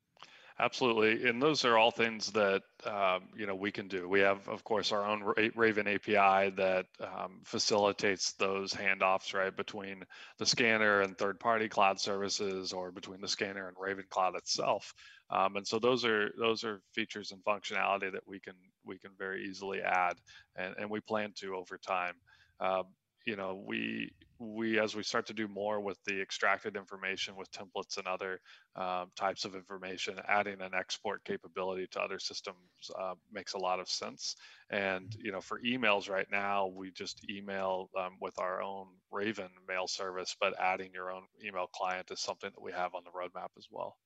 Absolutely, 0.58 1.28
and 1.28 1.42
those 1.42 1.66
are 1.66 1.76
all 1.76 1.90
things 1.90 2.32
that 2.32 2.62
um, 2.86 3.28
you 3.36 3.46
know 3.46 3.54
we 3.54 3.70
can 3.70 3.88
do. 3.88 4.08
We 4.08 4.20
have, 4.20 4.48
of 4.48 4.64
course, 4.64 4.90
our 4.90 5.04
own 5.04 5.22
Raven 5.54 5.86
API 5.86 6.48
that 6.56 6.86
um, 6.98 7.42
facilitates 7.44 8.32
those 8.32 8.72
handoffs 8.72 9.34
right 9.34 9.54
between 9.54 10.02
the 10.38 10.46
scanner 10.46 11.02
and 11.02 11.18
third-party 11.18 11.68
cloud 11.68 12.00
services, 12.00 12.72
or 12.72 12.90
between 12.90 13.20
the 13.20 13.28
scanner 13.28 13.68
and 13.68 13.76
Raven 13.78 14.06
Cloud 14.08 14.34
itself. 14.34 14.94
Um, 15.28 15.56
and 15.56 15.66
so 15.66 15.78
those 15.78 16.06
are 16.06 16.30
those 16.38 16.64
are 16.64 16.80
features 16.94 17.32
and 17.32 17.44
functionality 17.44 18.10
that 18.12 18.26
we 18.26 18.40
can 18.40 18.54
we 18.82 18.96
can 18.98 19.10
very 19.18 19.44
easily 19.44 19.82
add, 19.82 20.16
and, 20.56 20.74
and 20.78 20.88
we 20.90 21.00
plan 21.00 21.32
to 21.36 21.54
over 21.54 21.76
time. 21.76 22.14
Uh, 22.60 22.84
you 23.26 23.36
know, 23.36 23.62
we 23.66 24.10
we 24.38 24.78
as 24.78 24.94
we 24.94 25.02
start 25.02 25.26
to 25.26 25.32
do 25.32 25.48
more 25.48 25.80
with 25.80 26.02
the 26.04 26.20
extracted 26.20 26.76
information 26.76 27.36
with 27.36 27.50
templates 27.50 27.98
and 27.98 28.06
other 28.06 28.40
um, 28.74 29.10
types 29.16 29.44
of 29.44 29.54
information, 29.54 30.18
adding 30.28 30.60
an 30.60 30.72
export 30.74 31.24
capability 31.24 31.86
to 31.92 32.00
other 32.00 32.18
systems 32.18 32.56
uh, 32.98 33.14
makes 33.32 33.54
a 33.54 33.58
lot 33.58 33.80
of 33.80 33.88
sense. 33.88 34.36
And 34.70 35.14
you 35.18 35.32
know, 35.32 35.40
for 35.40 35.60
emails 35.60 36.08
right 36.08 36.26
now, 36.30 36.66
we 36.66 36.90
just 36.90 37.28
email 37.30 37.90
um, 37.98 38.16
with 38.20 38.38
our 38.38 38.62
own 38.62 38.86
Raven 39.10 39.50
mail 39.68 39.86
service, 39.86 40.36
but 40.40 40.58
adding 40.60 40.90
your 40.92 41.10
own 41.10 41.22
email 41.44 41.66
client 41.66 42.10
is 42.10 42.20
something 42.20 42.50
that 42.54 42.62
we 42.62 42.72
have 42.72 42.94
on 42.94 43.02
the 43.04 43.10
roadmap 43.10 43.50
as 43.56 43.66
well. 43.70 43.96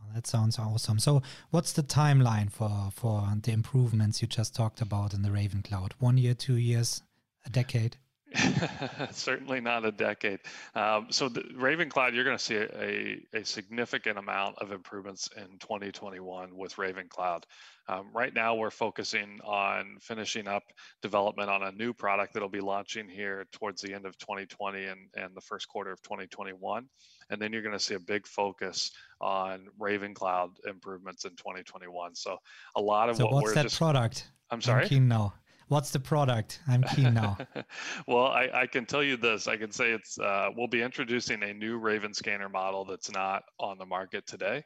Oh, 0.00 0.12
that 0.14 0.26
sounds 0.26 0.58
awesome. 0.58 0.98
So, 0.98 1.22
what's 1.50 1.72
the 1.72 1.82
timeline 1.82 2.50
for 2.50 2.90
for 2.92 3.28
the 3.42 3.52
improvements 3.52 4.20
you 4.20 4.28
just 4.28 4.54
talked 4.54 4.80
about 4.80 5.14
in 5.14 5.22
the 5.22 5.30
Raven 5.30 5.62
Cloud? 5.62 5.94
One 5.98 6.18
year, 6.18 6.34
two 6.34 6.56
years? 6.56 7.02
a 7.44 7.50
decade? 7.50 7.96
Certainly 9.10 9.60
not 9.60 9.84
a 9.84 9.92
decade. 9.92 10.40
Um, 10.74 11.06
so 11.10 11.28
the 11.28 11.44
Raven 11.56 11.88
Cloud, 11.88 12.14
you're 12.14 12.24
going 12.24 12.36
to 12.36 12.42
see 12.42 12.56
a, 12.56 13.20
a, 13.32 13.44
significant 13.44 14.18
amount 14.18 14.58
of 14.58 14.72
improvements 14.72 15.28
in 15.36 15.58
2021 15.58 16.56
with 16.56 16.76
Raven 16.78 17.06
Cloud. 17.08 17.46
Um, 17.88 18.08
right 18.12 18.32
now, 18.34 18.54
we're 18.54 18.70
focusing 18.70 19.40
on 19.44 19.98
finishing 20.00 20.48
up 20.48 20.62
development 21.02 21.50
on 21.50 21.62
a 21.62 21.72
new 21.72 21.92
product 21.92 22.32
that'll 22.32 22.48
be 22.48 22.60
launching 22.60 23.08
here 23.08 23.46
towards 23.52 23.82
the 23.82 23.94
end 23.94 24.06
of 24.06 24.16
2020 24.18 24.84
and, 24.84 25.00
and 25.16 25.34
the 25.34 25.40
first 25.40 25.68
quarter 25.68 25.92
of 25.92 26.02
2021. 26.02 26.86
And 27.30 27.40
then 27.40 27.52
you're 27.52 27.62
going 27.62 27.76
to 27.76 27.84
see 27.84 27.94
a 27.94 28.00
big 28.00 28.26
focus 28.26 28.90
on 29.20 29.66
Raven 29.78 30.14
Cloud 30.14 30.50
improvements 30.66 31.24
in 31.24 31.32
2021. 31.32 32.14
So 32.14 32.38
a 32.74 32.80
lot 32.80 33.10
of 33.10 33.16
so 33.16 33.24
what 33.24 33.34
what's 33.34 33.44
we're 33.44 33.54
that 33.54 33.62
just, 33.64 33.78
product? 33.78 34.30
I'm 34.50 34.62
sorry. 34.62 34.82
I'm 34.82 34.88
keen 34.88 35.08
now. 35.08 35.34
What's 35.68 35.90
the 35.90 36.00
product? 36.00 36.60
I'm 36.68 36.82
keen 36.82 37.14
now. 37.14 37.38
well, 38.06 38.26
I, 38.26 38.50
I, 38.52 38.66
can 38.66 38.86
tell 38.86 39.02
you 39.02 39.16
this. 39.16 39.48
I 39.48 39.56
can 39.56 39.70
say 39.70 39.92
it's 39.92 40.18
uh, 40.18 40.50
we'll 40.56 40.68
be 40.68 40.82
introducing 40.82 41.42
a 41.42 41.54
new 41.54 41.78
Raven 41.78 42.12
scanner 42.14 42.48
model 42.48 42.84
that's 42.84 43.10
not 43.10 43.44
on 43.58 43.78
the 43.78 43.86
market 43.86 44.26
today. 44.26 44.64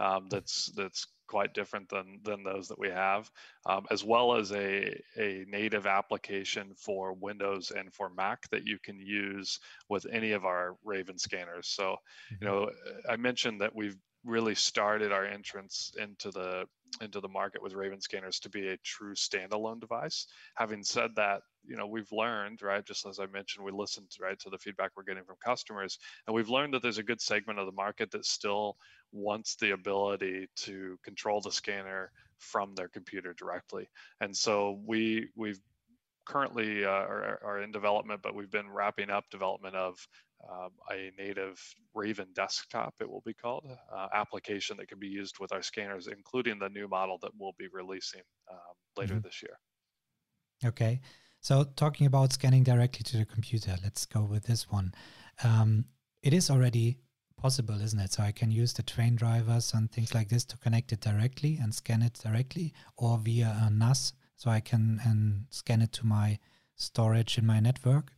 Um, 0.00 0.28
that's 0.30 0.66
that's 0.76 1.06
quite 1.26 1.54
different 1.54 1.88
than 1.88 2.20
than 2.24 2.42
those 2.42 2.68
that 2.68 2.78
we 2.78 2.88
have, 2.88 3.30
um, 3.66 3.86
as 3.90 4.04
well 4.04 4.36
as 4.36 4.52
a 4.52 4.98
a 5.18 5.44
native 5.48 5.86
application 5.86 6.72
for 6.76 7.12
Windows 7.12 7.70
and 7.76 7.92
for 7.92 8.08
Mac 8.08 8.48
that 8.50 8.64
you 8.64 8.78
can 8.82 8.98
use 8.98 9.58
with 9.88 10.06
any 10.10 10.32
of 10.32 10.44
our 10.44 10.76
Raven 10.84 11.18
scanners. 11.18 11.68
So, 11.68 11.96
you 12.30 12.36
mm-hmm. 12.38 12.46
know, 12.46 12.70
I 13.08 13.16
mentioned 13.16 13.60
that 13.60 13.74
we've 13.74 13.96
really 14.24 14.54
started 14.54 15.12
our 15.12 15.24
entrance 15.24 15.92
into 16.00 16.30
the 16.30 16.64
into 17.00 17.20
the 17.20 17.28
market 17.28 17.62
with 17.62 17.74
Raven 17.74 18.00
scanners 18.00 18.38
to 18.40 18.50
be 18.50 18.68
a 18.68 18.76
true 18.78 19.14
standalone 19.14 19.80
device. 19.80 20.26
Having 20.54 20.84
said 20.84 21.10
that, 21.16 21.42
you 21.64 21.76
know 21.76 21.86
we've 21.86 22.10
learned 22.12 22.62
right 22.62 22.84
just 22.84 23.06
as 23.06 23.18
I 23.20 23.26
mentioned, 23.26 23.64
we 23.64 23.72
listened 23.72 24.10
right 24.20 24.38
to 24.40 24.50
the 24.50 24.58
feedback 24.58 24.92
we're 24.96 25.02
getting 25.02 25.24
from 25.24 25.36
customers, 25.44 25.98
and 26.26 26.34
we've 26.34 26.48
learned 26.48 26.74
that 26.74 26.82
there's 26.82 26.98
a 26.98 27.02
good 27.02 27.20
segment 27.20 27.58
of 27.58 27.66
the 27.66 27.72
market 27.72 28.10
that 28.12 28.24
still 28.24 28.76
wants 29.12 29.56
the 29.56 29.72
ability 29.72 30.48
to 30.56 30.98
control 31.04 31.40
the 31.40 31.52
scanner 31.52 32.10
from 32.38 32.74
their 32.74 32.88
computer 32.88 33.34
directly. 33.34 33.88
And 34.20 34.36
so 34.36 34.80
we 34.86 35.28
we've 35.36 35.60
currently 36.28 36.84
uh, 36.84 36.90
are, 36.90 37.40
are, 37.42 37.62
in 37.62 37.72
development, 37.72 38.20
but 38.22 38.34
we've 38.34 38.50
been 38.50 38.70
wrapping 38.70 39.08
up 39.08 39.24
development 39.30 39.74
of 39.74 39.96
um, 40.50 40.70
a 40.90 41.10
native 41.18 41.60
Raven 41.94 42.28
desktop, 42.34 42.94
it 43.00 43.10
will 43.10 43.22
be 43.24 43.34
called, 43.34 43.64
uh, 43.92 44.08
application 44.14 44.76
that 44.76 44.88
can 44.88 44.98
be 44.98 45.08
used 45.08 45.38
with 45.40 45.52
our 45.52 45.62
scanners, 45.62 46.06
including 46.06 46.58
the 46.58 46.68
new 46.68 46.88
model 46.88 47.18
that 47.22 47.32
we'll 47.38 47.54
be 47.58 47.68
releasing 47.72 48.22
um, 48.50 48.56
later 48.96 49.14
mm-hmm. 49.14 49.22
this 49.22 49.42
year. 49.42 49.58
Okay. 50.64 51.00
So, 51.40 51.64
talking 51.76 52.06
about 52.06 52.32
scanning 52.32 52.64
directly 52.64 53.04
to 53.04 53.16
the 53.16 53.24
computer, 53.24 53.76
let's 53.82 54.06
go 54.06 54.22
with 54.22 54.44
this 54.44 54.70
one. 54.70 54.92
Um, 55.44 55.84
it 56.22 56.32
is 56.32 56.50
already 56.50 56.98
possible, 57.36 57.80
isn't 57.80 58.00
it? 58.00 58.12
So, 58.12 58.22
I 58.22 58.32
can 58.32 58.50
use 58.50 58.72
the 58.72 58.82
Twain 58.82 59.14
drivers 59.16 59.72
and 59.72 59.90
things 59.90 60.14
like 60.14 60.28
this 60.28 60.44
to 60.46 60.58
connect 60.58 60.92
it 60.92 61.00
directly 61.00 61.58
and 61.60 61.74
scan 61.74 62.02
it 62.02 62.14
directly, 62.14 62.74
or 62.96 63.18
via 63.18 63.56
a 63.62 63.70
NAS, 63.70 64.12
so 64.36 64.50
I 64.50 64.60
can 64.60 65.00
and 65.04 65.46
scan 65.50 65.80
it 65.80 65.92
to 65.92 66.06
my 66.06 66.38
storage 66.74 67.38
in 67.38 67.46
my 67.46 67.60
network. 67.60 68.12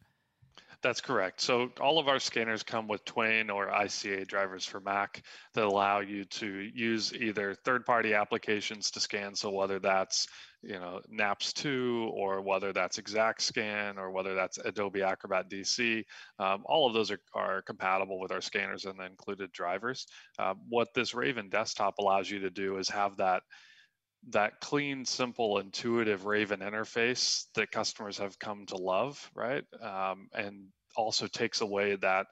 That's 0.83 1.03
correct. 1.03 1.43
So 1.43 1.71
all 1.79 1.99
of 1.99 2.09
our 2.09 2.19
scanners 2.19 2.63
come 2.63 2.89
with 2.89 3.05
Twain 3.05 3.51
or 3.51 3.67
ICA 3.67 4.27
drivers 4.27 4.65
for 4.65 4.81
Mac 4.81 5.23
that 5.53 5.65
allow 5.65 6.01
you 6.01 6.25
to 6.25 6.71
use 6.75 7.13
either 7.13 7.55
third-party 7.55 8.15
applications 8.15 8.91
to 8.93 9.01
scan. 9.01 9.35
So 9.35 9.51
whether 9.51 9.79
that's 9.79 10.27
you 10.63 10.79
know 10.79 11.01
NAPS 11.11 11.53
2 11.53 12.11
or 12.15 12.41
whether 12.41 12.73
that's 12.73 12.99
ExactScan 12.99 13.99
or 13.99 14.11
whether 14.11 14.35
that's 14.35 14.57
Adobe 14.57 15.03
Acrobat 15.03 15.51
DC, 15.51 16.03
um, 16.39 16.63
all 16.65 16.87
of 16.87 16.95
those 16.95 17.11
are, 17.11 17.21
are 17.35 17.61
compatible 17.63 18.19
with 18.19 18.33
our 18.33 18.41
scanners 18.41 18.87
and 18.87 18.99
the 18.99 19.05
included 19.05 19.53
drivers. 19.53 20.07
Uh, 20.39 20.55
what 20.71 20.95
this 20.95 21.15
Raven 21.15 21.51
desktop 21.51 21.99
allows 21.99 22.31
you 22.31 22.39
to 22.41 22.51
do 22.51 22.79
is 22.79 22.89
have 22.89 23.19
that 23.19 23.43
that 24.29 24.61
clean, 24.61 25.05
simple, 25.05 25.59
intuitive 25.59 26.27
Raven 26.27 26.61
interface 26.61 27.47
that 27.55 27.71
customers 27.71 28.19
have 28.19 28.39
come 28.39 28.67
to 28.67 28.77
love, 28.77 29.31
right? 29.35 29.65
Um, 29.83 30.29
and 30.35 30.67
also 30.97 31.27
takes 31.27 31.63
away 31.63 31.97
that 31.97 32.27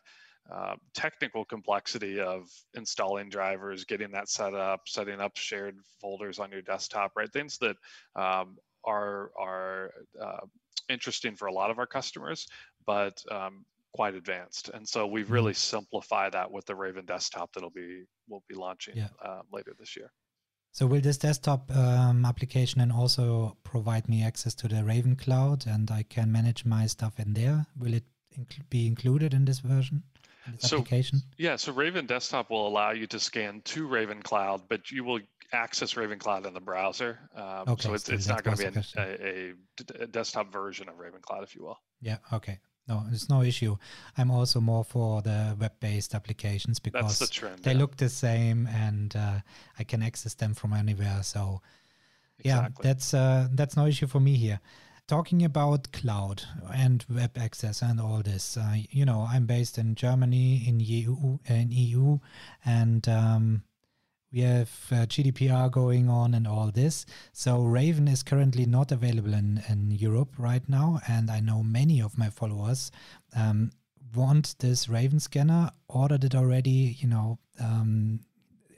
uh, 0.53 0.77
technical 0.95 1.45
complexity 1.45 2.21
of 2.21 2.49
installing 2.75 3.29
drivers, 3.29 3.85
getting 3.85 4.13
that 4.13 4.29
set 4.29 4.55
up, 4.55 4.81
setting 4.87 5.21
up 5.21 5.37
shared 5.37 5.77
folders 6.01 6.39
on 6.39 6.51
your 6.51 6.63
desktop, 6.63 7.13
right? 7.17 7.33
Things 7.33 7.59
that 7.59 7.77
um, 8.17 8.57
are 8.85 9.31
are 9.39 9.93
uh, 10.21 10.47
interesting 10.89 11.37
for 11.37 11.47
a 11.47 11.53
lot 11.53 11.71
of 11.71 11.79
our 11.79 11.87
customers, 11.87 12.47
but 12.87 13.23
um, 13.31 13.65
quite 13.95 14.15
advanced. 14.15 14.71
And 14.73 14.89
so 14.89 15.07
we've 15.07 15.31
really 15.31 15.53
mm-hmm. 15.53 15.77
simplified 15.77 16.33
that 16.33 16.51
with 16.51 16.65
the 16.65 16.75
Raven 16.75 17.05
desktop 17.05 17.53
that'll 17.53 17.71
be 17.71 18.05
we'll 18.29 18.45
be 18.49 18.55
launching 18.55 18.97
yeah. 18.97 19.09
uh, 19.23 19.43
later 19.53 19.75
this 19.79 19.97
year. 19.97 20.11
So 20.73 20.87
will 20.87 21.01
this 21.01 21.19
desktop 21.19 21.75
um, 21.75 22.25
application 22.25 22.81
and 22.81 22.93
also 22.93 23.57
provide 23.65 24.09
me 24.09 24.23
access 24.23 24.55
to 24.57 24.69
the 24.69 24.85
Raven 24.85 25.17
Cloud 25.17 25.67
and 25.67 25.91
I 25.91 26.05
can 26.05 26.31
manage 26.31 26.65
my 26.65 26.87
stuff 26.87 27.19
in 27.19 27.35
there? 27.35 27.67
Will 27.79 27.95
it 27.95 28.05
inc- 28.39 28.69
be 28.71 28.87
included 28.87 29.35
in 29.35 29.45
this 29.45 29.61
version? 29.61 30.03
In 30.47 30.53
this 30.53 30.71
so, 30.71 30.79
application? 30.79 31.23
Yeah, 31.37 31.57
so 31.57 31.73
Raven 31.73 32.07
Desktop 32.07 32.51
will 32.51 32.67
allow 32.67 32.93
you 32.93 33.07
to 33.09 33.19
scan 33.19 33.61
to 33.67 33.87
Raven 33.87 34.23
Cloud, 34.23 34.63
but 34.69 34.91
you 34.91 35.05
will 35.05 35.21
access 35.53 35.97
Raven 35.97 36.19
Cloud 36.19 36.47
in 36.47 36.55
the 36.55 36.61
browser. 36.61 37.19
Um, 37.35 37.69
okay, 37.69 37.89
so 37.89 37.95
it's, 37.95 38.05
so 38.05 38.13
it's 38.13 38.29
not 38.29 38.45
going 38.45 38.57
to 38.57 38.71
be 38.71 38.81
a, 38.97 39.55
a, 40.01 40.03
a, 40.03 40.07
desktop 40.07 40.53
version 40.53 40.89
of 40.89 40.99
Raven 40.99 41.21
Cloud, 41.21 41.43
if 41.43 41.55
you 41.55 41.65
will. 41.65 41.79
Yeah, 42.01 42.19
okay. 42.33 42.61
No, 42.89 43.05
it's 43.13 43.29
no 43.29 43.43
issue. 43.43 43.77
I'm 44.17 44.31
also 44.31 44.61
more 44.61 44.83
for 44.83 45.21
the 45.21 45.55
web-based 45.61 46.15
applications 46.15 46.79
because 46.79 47.19
the 47.19 47.27
trend, 47.27 47.63
they 47.63 47.73
yeah. 47.73 47.79
look 47.79 47.97
the 47.97 48.09
same 48.09 48.67
and 48.67 49.15
uh, 49.15 49.41
I 49.79 49.85
can 49.85 50.03
access 50.03 50.35
them 50.35 50.55
from 50.55 50.73
anywhere. 50.73 51.23
So, 51.23 51.61
exactly. 52.39 52.45
yeah, 52.45 52.69
that's 52.83 53.13
uh, 53.13 53.49
that's 53.53 53.77
no 53.77 53.87
issue 53.87 54.07
for 54.07 54.21
me 54.21 54.37
here. 54.37 54.61
Talking 55.07 55.45
about 55.45 55.93
cloud 55.93 56.43
and 56.75 57.05
web 57.11 57.37
access 57.39 57.83
and 57.83 58.01
all 58.01 58.23
this, 58.23 58.57
uh, 58.57 58.77
you 58.91 59.07
know, 59.07 59.27
I'm 59.31 59.47
based 59.47 59.79
in 59.79 59.95
Germany, 59.95 60.65
in 60.67 60.81
EU, 60.81 61.39
in 61.47 61.73
EU, 61.73 62.19
and 62.65 63.09
um, 63.09 63.63
we 64.33 64.41
have 64.41 64.71
uh, 64.91 65.07
GDPR 65.07 65.71
going 65.71 66.09
on 66.09 66.35
and 66.35 66.47
all 66.47 66.71
this. 66.71 67.07
So 67.33 67.63
Raven 67.63 68.09
is 68.09 68.23
currently 68.23 68.67
not 68.67 68.93
available 68.93 69.33
in, 69.33 69.63
in 69.69 69.91
Europe 69.91 70.35
right 70.39 70.67
now. 70.69 71.01
And 71.09 71.31
I 71.31 71.41
know 71.41 71.63
many 71.63 72.03
of 72.03 72.19
my 72.19 72.29
followers 72.29 72.91
um, 73.35 73.71
want 74.15 74.57
this 74.59 74.89
Raven 74.89 75.21
scanner, 75.21 75.71
ordered 75.89 76.25
it 76.25 76.35
already, 76.35 76.97
you 76.99 77.09
know. 77.09 77.39
Um, 77.59 78.21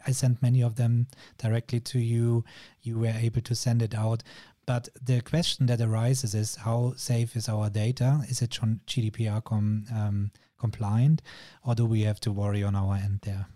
I 0.07 0.13
sent 0.13 0.41
many 0.41 0.63
of 0.63 0.77
them 0.77 1.09
directly 1.37 1.81
to 1.81 1.99
you. 1.99 2.45
You 2.83 2.99
were 2.99 3.09
able 3.09 3.43
to 3.43 3.55
send 3.55 3.83
it 3.83 3.95
out. 3.95 4.23
But 4.67 4.89
the 5.03 5.21
question 5.21 5.67
that 5.67 5.81
arises 5.81 6.35
is 6.35 6.57
how 6.57 6.95
safe 6.97 7.35
is 7.35 7.49
our 7.49 7.69
data? 7.69 8.21
Is 8.29 8.41
it 8.41 8.51
GDPR 8.51 9.43
com, 9.43 9.85
um, 9.93 10.31
compliant, 10.59 11.23
or 11.65 11.75
do 11.75 11.85
we 11.85 12.03
have 12.03 12.21
to 12.21 12.33
worry 12.33 12.63
on 12.63 12.77
our 12.77 12.95
end 12.95 13.21
there? 13.23 13.47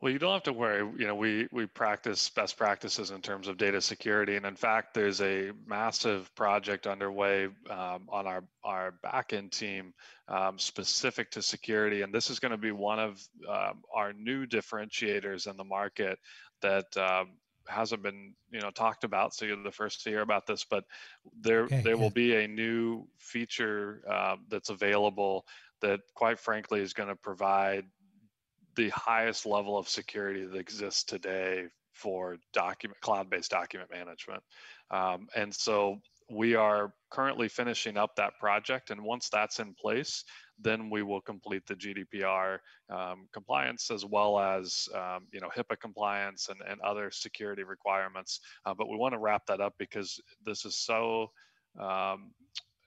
Well, 0.00 0.10
you 0.10 0.18
don't 0.18 0.32
have 0.32 0.44
to 0.44 0.52
worry. 0.54 0.78
You 0.98 1.06
know, 1.06 1.14
we 1.14 1.46
we 1.52 1.66
practice 1.66 2.30
best 2.30 2.56
practices 2.56 3.10
in 3.10 3.20
terms 3.20 3.48
of 3.48 3.58
data 3.58 3.82
security, 3.82 4.36
and 4.36 4.46
in 4.46 4.56
fact, 4.56 4.94
there's 4.94 5.20
a 5.20 5.50
massive 5.66 6.34
project 6.34 6.86
underway 6.86 7.48
um, 7.68 8.08
on 8.08 8.26
our 8.26 8.42
our 8.64 8.94
backend 9.04 9.50
team 9.50 9.92
um, 10.28 10.58
specific 10.58 11.30
to 11.32 11.42
security, 11.42 12.00
and 12.00 12.14
this 12.14 12.30
is 12.30 12.38
going 12.38 12.52
to 12.52 12.58
be 12.58 12.72
one 12.72 12.98
of 12.98 13.22
um, 13.46 13.82
our 13.94 14.14
new 14.14 14.46
differentiators 14.46 15.46
in 15.46 15.58
the 15.58 15.64
market 15.64 16.18
that 16.62 16.96
um, 16.96 17.32
hasn't 17.68 18.02
been 18.02 18.32
you 18.50 18.60
know 18.60 18.70
talked 18.70 19.04
about 19.04 19.34
so 19.34 19.44
you're 19.44 19.62
the 19.62 19.70
first 19.70 20.02
to 20.02 20.10
hear 20.10 20.22
about 20.22 20.46
this 20.46 20.64
but 20.64 20.84
there 21.40 21.64
okay, 21.64 21.82
there 21.82 21.94
yeah. 21.94 22.00
will 22.00 22.10
be 22.10 22.34
a 22.34 22.48
new 22.48 23.06
feature 23.18 24.02
uh, 24.10 24.36
that's 24.48 24.70
available 24.70 25.46
that 25.80 26.00
quite 26.14 26.38
frankly 26.38 26.80
is 26.80 26.92
going 26.92 27.08
to 27.08 27.16
provide 27.16 27.84
the 28.80 28.88
highest 28.90 29.44
level 29.44 29.76
of 29.76 29.88
security 29.88 30.46
that 30.46 30.56
exists 30.56 31.04
today 31.04 31.66
for 31.92 32.38
document 32.54 32.98
cloud-based 33.02 33.50
document 33.50 33.90
management 33.90 34.42
um, 34.90 35.28
and 35.36 35.54
so 35.54 35.98
we 36.30 36.54
are 36.54 36.92
currently 37.10 37.48
finishing 37.48 37.98
up 37.98 38.16
that 38.16 38.32
project 38.38 38.90
and 38.90 39.02
once 39.02 39.28
that's 39.28 39.58
in 39.58 39.74
place 39.74 40.24
then 40.62 40.88
we 40.90 41.02
will 41.02 41.20
complete 41.20 41.66
the 41.66 41.74
GDPR 41.74 42.58
um, 42.90 43.28
compliance 43.32 43.90
as 43.90 44.04
well 44.04 44.38
as 44.38 44.88
um, 44.94 45.26
you 45.32 45.40
know 45.40 45.48
HIPAA 45.56 45.78
compliance 45.80 46.48
and, 46.48 46.60
and 46.68 46.80
other 46.82 47.10
security 47.10 47.62
requirements. 47.62 48.40
Uh, 48.66 48.74
but 48.74 48.88
we 48.88 48.96
want 48.96 49.14
to 49.14 49.18
wrap 49.18 49.46
that 49.46 49.60
up 49.60 49.74
because 49.78 50.20
this 50.44 50.64
is 50.64 50.78
so 50.78 51.30
um, 51.78 52.30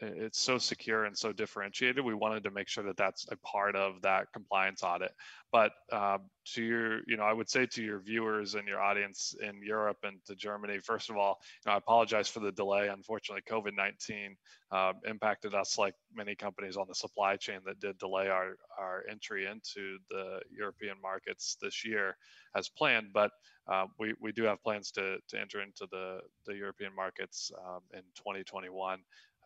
it's 0.03 0.39
so 0.39 0.57
secure 0.57 1.05
and 1.05 1.17
so 1.17 1.31
differentiated. 1.31 2.03
We 2.03 2.13
wanted 2.13 2.43
to 2.43 2.51
make 2.51 2.67
sure 2.67 2.83
that 2.83 2.97
that's 2.97 3.25
a 3.31 3.37
part 3.37 3.75
of 3.75 4.01
that 4.01 4.31
compliance 4.33 4.83
audit. 4.83 5.11
But 5.51 5.71
uh, 5.91 6.17
to 6.53 6.63
your, 6.63 7.01
you 7.07 7.15
know, 7.15 7.23
I 7.23 7.33
would 7.33 7.49
say 7.49 7.65
to 7.65 7.83
your 7.83 7.99
viewers 7.99 8.55
and 8.55 8.67
your 8.67 8.81
audience 8.81 9.35
in 9.41 9.61
Europe 9.61 9.97
and 10.03 10.17
to 10.25 10.35
Germany, 10.35 10.79
first 10.79 11.09
of 11.09 11.17
all, 11.17 11.39
you 11.63 11.69
know, 11.69 11.75
I 11.75 11.77
apologize 11.77 12.27
for 12.27 12.39
the 12.39 12.51
delay. 12.51 12.87
Unfortunately, 12.87 13.43
COVID 13.49 13.75
19 13.75 14.35
uh, 14.71 14.93
impacted 15.05 15.53
us 15.53 15.77
like 15.77 15.93
many 16.13 16.35
companies 16.35 16.75
on 16.75 16.87
the 16.87 16.95
supply 16.95 17.35
chain 17.35 17.59
that 17.65 17.79
did 17.79 17.97
delay 17.99 18.29
our, 18.29 18.55
our 18.79 19.03
entry 19.09 19.45
into 19.45 19.97
the 20.09 20.39
European 20.49 20.95
markets 21.01 21.57
this 21.61 21.85
year 21.85 22.17
as 22.55 22.69
planned. 22.69 23.07
But 23.13 23.31
uh, 23.67 23.85
we, 23.99 24.15
we 24.19 24.31
do 24.31 24.43
have 24.43 24.61
plans 24.63 24.91
to, 24.91 25.17
to 25.29 25.39
enter 25.39 25.61
into 25.61 25.87
the, 25.91 26.19
the 26.45 26.55
European 26.55 26.93
markets 26.95 27.51
um, 27.65 27.81
in 27.93 28.01
2021 28.15 28.99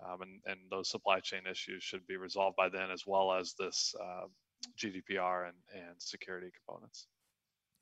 um, 0.06 0.22
and, 0.22 0.42
and 0.46 0.60
those 0.70 0.90
supply 0.90 1.20
chain 1.20 1.42
issues 1.50 1.84
should 1.84 2.06
be 2.08 2.18
resolved 2.18 2.56
by 2.56 2.70
then, 2.70 2.92
as 2.92 3.04
well 3.06 3.34
as 3.34 3.54
this 3.60 3.96
uh, 4.00 4.28
GDPR 4.78 5.46
and, 5.46 5.58
and 5.74 5.96
security 6.00 6.52
components. 6.56 7.08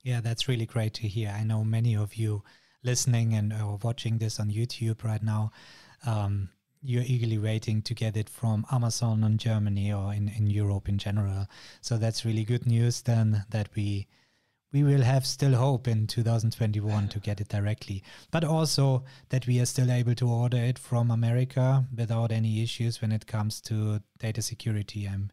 Yeah, 0.03 0.21
that's 0.21 0.47
really 0.47 0.65
great 0.65 0.93
to 0.95 1.07
hear. 1.07 1.29
I 1.35 1.43
know 1.43 1.63
many 1.63 1.95
of 1.95 2.15
you 2.15 2.43
listening 2.83 3.33
and 3.33 3.51
or 3.51 3.79
watching 3.81 4.19
this 4.19 4.39
on 4.39 4.51
YouTube 4.51 5.03
right 5.03 5.23
now. 5.23 5.51
Um, 6.05 6.49
you're 6.81 7.03
eagerly 7.05 7.39
waiting 7.39 7.81
to 7.81 7.95
get 7.95 8.15
it 8.15 8.29
from 8.29 8.65
Amazon 8.71 9.23
in 9.23 9.39
Germany 9.39 9.91
or 9.91 10.13
in, 10.13 10.29
in 10.29 10.47
Europe 10.47 10.87
in 10.87 10.99
general. 10.99 11.47
So 11.81 11.97
that's 11.97 12.23
really 12.23 12.43
good 12.43 12.67
news 12.67 13.01
then 13.01 13.45
that 13.49 13.69
we 13.75 14.07
we 14.75 14.83
will 14.83 15.03
have 15.03 15.25
still 15.25 15.53
hope 15.53 15.87
in 15.87 16.05
2021 16.05 17.07
to 17.07 17.19
get 17.19 17.39
it 17.39 17.47
directly, 17.47 18.03
but 18.29 18.43
also 18.43 19.05
that 19.29 19.47
we 19.47 19.57
are 19.61 19.65
still 19.65 19.89
able 19.89 20.13
to 20.13 20.27
order 20.27 20.57
it 20.57 20.77
from 20.77 21.09
America 21.09 21.85
without 21.95 22.29
any 22.29 22.61
issues 22.61 23.01
when 23.01 23.13
it 23.13 23.25
comes 23.25 23.61
to 23.61 24.01
data 24.19 24.41
security. 24.41 25.07
I'm 25.07 25.31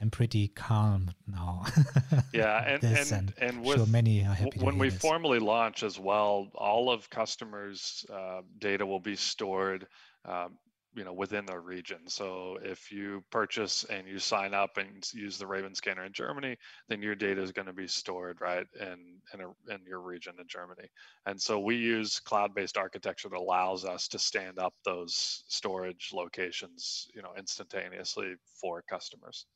I'm 0.00 0.10
pretty 0.10 0.48
calm 0.48 1.12
now. 1.28 1.66
yeah, 2.34 2.64
and 2.66 2.82
and, 2.82 3.12
and, 3.12 3.34
and 3.40 3.64
with, 3.64 3.76
sure 3.76 3.86
many 3.86 4.22
are 4.24 4.34
happy 4.34 4.58
when 4.58 4.76
we 4.76 4.88
this. 4.88 5.00
formally 5.00 5.38
launch 5.38 5.84
as 5.84 6.00
well, 6.00 6.48
all 6.56 6.90
of 6.90 7.08
customers' 7.10 8.04
uh, 8.12 8.40
data 8.58 8.84
will 8.84 8.98
be 8.98 9.14
stored 9.14 9.86
um, 10.24 10.58
you 10.94 11.04
know 11.04 11.12
within 11.12 11.46
their 11.46 11.60
region. 11.60 11.98
So 12.06 12.58
if 12.62 12.90
you 12.90 13.22
purchase 13.30 13.84
and 13.84 14.08
you 14.08 14.18
sign 14.18 14.54
up 14.54 14.76
and 14.76 15.08
use 15.12 15.38
the 15.38 15.46
raven 15.46 15.74
scanner 15.74 16.04
in 16.04 16.12
germany 16.12 16.56
then 16.88 17.02
your 17.02 17.14
data 17.14 17.40
is 17.40 17.52
going 17.52 17.66
to 17.66 17.72
be 17.72 17.86
stored 17.86 18.40
right 18.40 18.66
in 18.80 19.20
in, 19.32 19.40
a, 19.40 19.74
in 19.74 19.80
your 19.86 20.00
region 20.00 20.34
in 20.40 20.46
germany. 20.48 20.88
And 21.26 21.40
so 21.40 21.60
we 21.60 21.76
use 21.76 22.18
cloud-based 22.20 22.76
architecture 22.76 23.28
that 23.28 23.38
allows 23.38 23.84
us 23.84 24.08
to 24.08 24.18
stand 24.18 24.58
up 24.58 24.74
those 24.84 25.44
storage 25.48 26.10
locations 26.12 27.08
you 27.14 27.22
know 27.22 27.32
instantaneously 27.38 28.34
for 28.60 28.82
customers. 28.82 29.46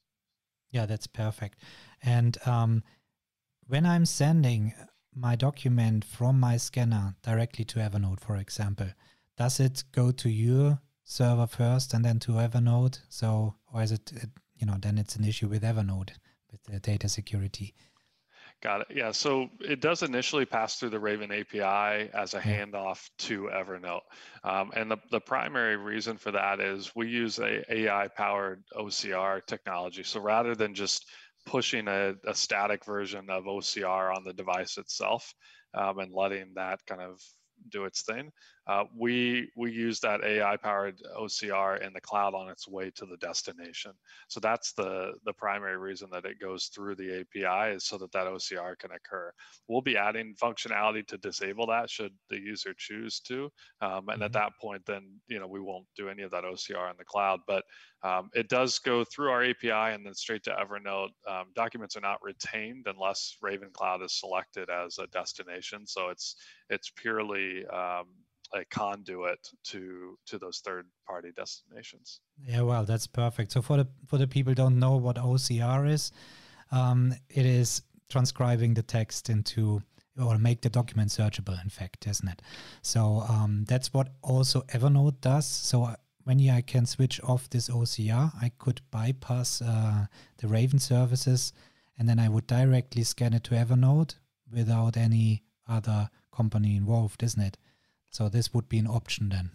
Yeah 0.70 0.86
that's 0.86 1.06
perfect. 1.06 1.58
And 2.02 2.36
um, 2.46 2.82
when 3.66 3.86
i'm 3.86 4.04
sending 4.04 4.72
my 5.14 5.36
document 5.36 6.04
from 6.04 6.38
my 6.38 6.56
scanner 6.56 7.14
directly 7.22 7.64
to 7.64 7.78
evernote 7.78 8.20
for 8.20 8.36
example 8.36 8.88
does 9.36 9.60
it 9.60 9.84
go 9.92 10.10
to 10.10 10.28
your 10.28 10.80
server 11.04 11.46
first 11.46 11.94
and 11.94 12.04
then 12.04 12.18
to 12.20 12.32
Evernote? 12.32 13.00
So, 13.08 13.54
or 13.72 13.82
is 13.82 13.92
it, 13.92 14.12
you 14.56 14.66
know, 14.66 14.76
then 14.78 14.98
it's 14.98 15.16
an 15.16 15.24
issue 15.24 15.48
with 15.48 15.62
Evernote 15.62 16.10
with 16.50 16.62
the 16.64 16.80
data 16.80 17.08
security? 17.08 17.74
Got 18.62 18.82
it. 18.82 18.86
Yeah. 18.94 19.10
So 19.10 19.50
it 19.60 19.80
does 19.80 20.02
initially 20.02 20.46
pass 20.46 20.76
through 20.76 20.90
the 20.90 20.98
Raven 20.98 21.30
API 21.30 22.10
as 22.14 22.32
a 22.32 22.40
handoff 22.40 23.10
to 23.18 23.50
Evernote. 23.52 24.00
Um, 24.42 24.72
and 24.74 24.90
the, 24.90 24.96
the 25.10 25.20
primary 25.20 25.76
reason 25.76 26.16
for 26.16 26.30
that 26.30 26.60
is 26.60 26.90
we 26.96 27.08
use 27.08 27.38
a 27.38 27.62
AI 27.70 28.08
powered 28.08 28.62
OCR 28.74 29.44
technology. 29.46 30.02
So 30.02 30.20
rather 30.20 30.54
than 30.54 30.74
just 30.74 31.04
pushing 31.44 31.88
a, 31.88 32.14
a 32.26 32.34
static 32.34 32.84
version 32.84 33.28
of 33.28 33.44
OCR 33.44 34.16
on 34.16 34.24
the 34.24 34.32
device 34.32 34.78
itself 34.78 35.34
um, 35.74 35.98
and 35.98 36.12
letting 36.12 36.52
that 36.54 36.80
kind 36.86 37.02
of 37.02 37.20
do 37.70 37.84
its 37.84 38.02
thing. 38.02 38.30
Uh, 38.66 38.84
we 38.96 39.50
we 39.56 39.70
use 39.70 40.00
that 40.00 40.24
AI 40.24 40.56
powered 40.56 41.00
OCR 41.18 41.84
in 41.86 41.92
the 41.92 42.00
cloud 42.00 42.34
on 42.34 42.48
its 42.48 42.66
way 42.66 42.90
to 42.90 43.04
the 43.04 43.16
destination. 43.18 43.92
So 44.28 44.40
that's 44.40 44.72
the 44.72 45.12
the 45.24 45.32
primary 45.34 45.76
reason 45.76 46.08
that 46.12 46.24
it 46.24 46.40
goes 46.40 46.66
through 46.66 46.96
the 46.96 47.20
API 47.20 47.74
is 47.74 47.84
so 47.84 47.98
that 47.98 48.12
that 48.12 48.26
OCR 48.26 48.78
can 48.78 48.92
occur. 48.92 49.32
We'll 49.68 49.82
be 49.82 49.96
adding 49.96 50.34
functionality 50.42 51.06
to 51.08 51.18
disable 51.18 51.66
that 51.66 51.90
should 51.90 52.12
the 52.30 52.40
user 52.40 52.74
choose 52.76 53.20
to, 53.20 53.50
um, 53.80 54.08
and 54.08 54.08
mm-hmm. 54.08 54.22
at 54.22 54.32
that 54.32 54.52
point, 54.60 54.86
then 54.86 55.20
you 55.28 55.38
know 55.38 55.46
we 55.46 55.60
won't 55.60 55.86
do 55.96 56.08
any 56.08 56.22
of 56.22 56.30
that 56.30 56.44
OCR 56.44 56.90
in 56.90 56.96
the 56.96 57.04
cloud. 57.04 57.40
But 57.46 57.64
um, 58.02 58.28
it 58.34 58.48
does 58.48 58.78
go 58.78 59.02
through 59.02 59.30
our 59.30 59.42
API 59.42 59.94
and 59.94 60.04
then 60.04 60.14
straight 60.14 60.42
to 60.44 60.50
Evernote. 60.50 61.08
Um, 61.26 61.46
documents 61.54 61.96
are 61.96 62.02
not 62.02 62.22
retained 62.22 62.86
unless 62.86 63.36
Raven 63.40 63.70
Cloud 63.72 64.02
is 64.02 64.18
selected 64.18 64.68
as 64.68 64.98
a 64.98 65.06
destination. 65.06 65.86
So 65.86 66.08
it's 66.08 66.36
it's 66.68 66.90
purely 66.90 67.66
um, 67.66 68.06
a 68.52 68.64
conduit 68.66 69.48
to 69.64 70.18
to 70.26 70.38
those 70.38 70.60
third 70.64 70.86
party 71.06 71.30
destinations. 71.36 72.20
Yeah, 72.46 72.62
well, 72.62 72.84
that's 72.84 73.06
perfect. 73.06 73.52
So 73.52 73.62
for 73.62 73.78
the 73.78 73.88
for 74.06 74.18
the 74.18 74.26
people 74.26 74.54
don't 74.54 74.78
know 74.78 74.96
what 74.96 75.16
OCR 75.16 75.90
is, 75.90 76.12
um, 76.70 77.14
it 77.28 77.46
is 77.46 77.82
transcribing 78.08 78.74
the 78.74 78.82
text 78.82 79.30
into 79.30 79.82
or 80.20 80.38
make 80.38 80.60
the 80.60 80.70
document 80.70 81.10
searchable. 81.10 81.60
In 81.62 81.70
fact, 81.70 82.06
isn't 82.06 82.28
it? 82.28 82.42
So 82.82 83.24
um, 83.28 83.64
that's 83.66 83.92
what 83.92 84.10
also 84.22 84.62
Evernote 84.62 85.20
does. 85.20 85.46
So 85.46 85.84
uh, 85.84 85.96
when 86.24 86.48
I 86.48 86.60
can 86.60 86.86
switch 86.86 87.20
off 87.22 87.50
this 87.50 87.68
OCR, 87.68 88.32
I 88.40 88.50
could 88.58 88.80
bypass 88.90 89.60
uh, 89.60 90.06
the 90.38 90.48
Raven 90.48 90.78
services, 90.78 91.52
and 91.98 92.08
then 92.08 92.18
I 92.18 92.28
would 92.28 92.46
directly 92.46 93.02
scan 93.02 93.34
it 93.34 93.44
to 93.44 93.54
Evernote 93.54 94.14
without 94.52 94.96
any 94.96 95.42
other 95.68 96.10
company 96.34 96.76
involved, 96.76 97.22
isn't 97.22 97.42
it? 97.42 97.56
So 98.14 98.28
this 98.28 98.54
would 98.54 98.68
be 98.68 98.78
an 98.78 98.86
option 98.86 99.28
then. 99.30 99.50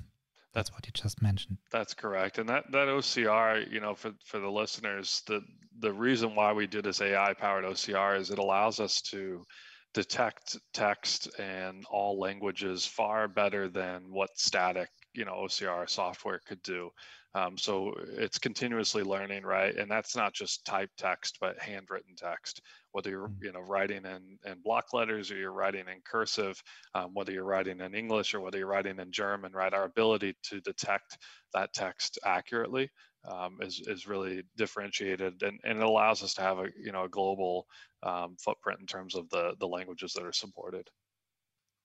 That's 0.53 0.73
what 0.73 0.85
you 0.85 0.91
just 0.91 1.21
mentioned. 1.21 1.59
That's 1.71 1.93
correct. 1.93 2.39
And 2.39 2.49
that, 2.49 2.69
that 2.73 2.89
OCR, 2.89 3.71
you 3.71 3.79
know, 3.79 3.95
for, 3.95 4.11
for 4.25 4.39
the 4.41 4.49
listeners, 4.51 5.23
the, 5.27 5.39
the 5.79 5.93
reason 5.93 6.35
why 6.35 6.51
we 6.51 6.67
do 6.67 6.81
this 6.81 6.99
AI 6.99 7.33
powered 7.35 7.63
OCR 7.63 8.19
is 8.19 8.31
it 8.31 8.37
allows 8.37 8.81
us 8.81 8.99
to 9.11 9.45
detect 9.93 10.57
text 10.73 11.29
and 11.39 11.85
all 11.89 12.19
languages 12.19 12.85
far 12.85 13.29
better 13.29 13.69
than 13.69 14.11
what 14.11 14.37
static, 14.37 14.89
you 15.13 15.23
know, 15.23 15.35
OCR 15.45 15.89
software 15.89 16.41
could 16.45 16.61
do. 16.61 16.89
Um, 17.35 17.57
so 17.57 17.93
it's 18.17 18.39
continuously 18.39 19.03
learning, 19.03 19.43
right? 19.43 19.75
And 19.75 19.89
that's 19.89 20.15
not 20.15 20.33
just 20.33 20.65
type 20.65 20.89
text, 20.97 21.37
but 21.39 21.59
handwritten 21.59 22.15
text 22.15 22.61
whether 22.91 23.09
you're 23.09 23.27
mm. 23.27 23.43
you 23.43 23.51
know 23.51 23.61
writing 23.61 24.03
in, 24.05 24.37
in 24.49 24.61
block 24.63 24.93
letters 24.93 25.31
or 25.31 25.35
you're 25.35 25.51
writing 25.51 25.85
in 25.93 26.01
cursive, 26.03 26.61
um, 26.95 27.11
whether 27.13 27.31
you're 27.31 27.43
writing 27.43 27.79
in 27.81 27.93
English 27.93 28.33
or 28.33 28.39
whether 28.39 28.57
you're 28.57 28.67
writing 28.67 28.99
in 28.99 29.11
German, 29.11 29.51
right? 29.51 29.73
Our 29.73 29.85
ability 29.85 30.35
to 30.43 30.61
detect 30.61 31.17
that 31.53 31.73
text 31.73 32.19
accurately 32.25 32.89
um, 33.29 33.57
is, 33.61 33.81
is 33.87 34.07
really 34.07 34.43
differentiated 34.55 35.41
and, 35.43 35.59
and 35.63 35.79
it 35.79 35.83
allows 35.83 36.23
us 36.23 36.33
to 36.35 36.41
have 36.41 36.59
a 36.59 36.67
you 36.81 36.91
know 36.91 37.03
a 37.03 37.09
global 37.09 37.67
um, 38.03 38.35
footprint 38.39 38.79
in 38.79 38.85
terms 38.85 39.15
of 39.15 39.29
the 39.29 39.53
the 39.59 39.67
languages 39.67 40.13
that 40.13 40.23
are 40.23 40.33
supported. 40.33 40.87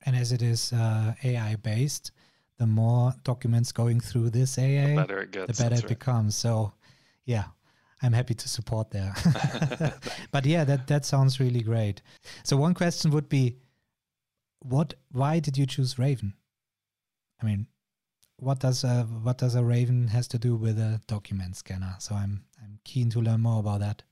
And 0.07 0.15
as 0.17 0.33
it 0.33 0.43
is 0.43 0.73
uh, 0.73 1.15
AI 1.25 1.57
based, 1.57 2.13
the 2.59 2.67
more 2.67 3.15
documents 3.25 3.73
going 3.73 4.01
through 4.01 4.31
this 4.31 4.59
AA, 4.59 4.87
the 4.87 4.95
better 4.97 5.21
it 5.21 5.31
gets. 5.33 5.59
The 5.59 5.65
better 5.65 5.77
it 5.77 5.83
right. 5.83 5.89
becomes. 5.89 6.37
So, 6.37 6.73
yeah, 7.25 7.45
I'm 8.03 8.13
happy 8.13 8.35
to 8.35 8.49
support 8.49 8.91
there. 8.91 9.15
but 10.31 10.47
yeah, 10.47 10.65
that 10.65 10.87
that 10.87 11.05
sounds 11.05 11.41
really 11.41 11.63
great. 11.63 12.03
So 12.43 12.57
one 12.57 12.75
question 12.75 13.11
would 13.11 13.29
be, 13.29 13.57
what? 14.61 14.95
Why 15.11 15.41
did 15.41 15.57
you 15.59 15.67
choose 15.67 15.99
Raven? 15.99 16.35
I 17.43 17.47
mean, 17.47 17.67
what 18.37 18.61
does 18.61 18.85
a 18.85 19.03
what 19.03 19.39
does 19.39 19.55
a 19.55 19.65
Raven 19.65 20.09
has 20.09 20.29
to 20.29 20.39
do 20.39 20.57
with 20.57 20.79
a 20.79 21.01
document 21.07 21.57
scanner? 21.57 21.97
So 21.99 22.15
I'm 22.15 22.45
I'm 22.63 22.79
keen 22.85 23.11
to 23.11 23.21
learn 23.21 23.41
more 23.41 23.61
about 23.61 23.81
that. 23.81 24.03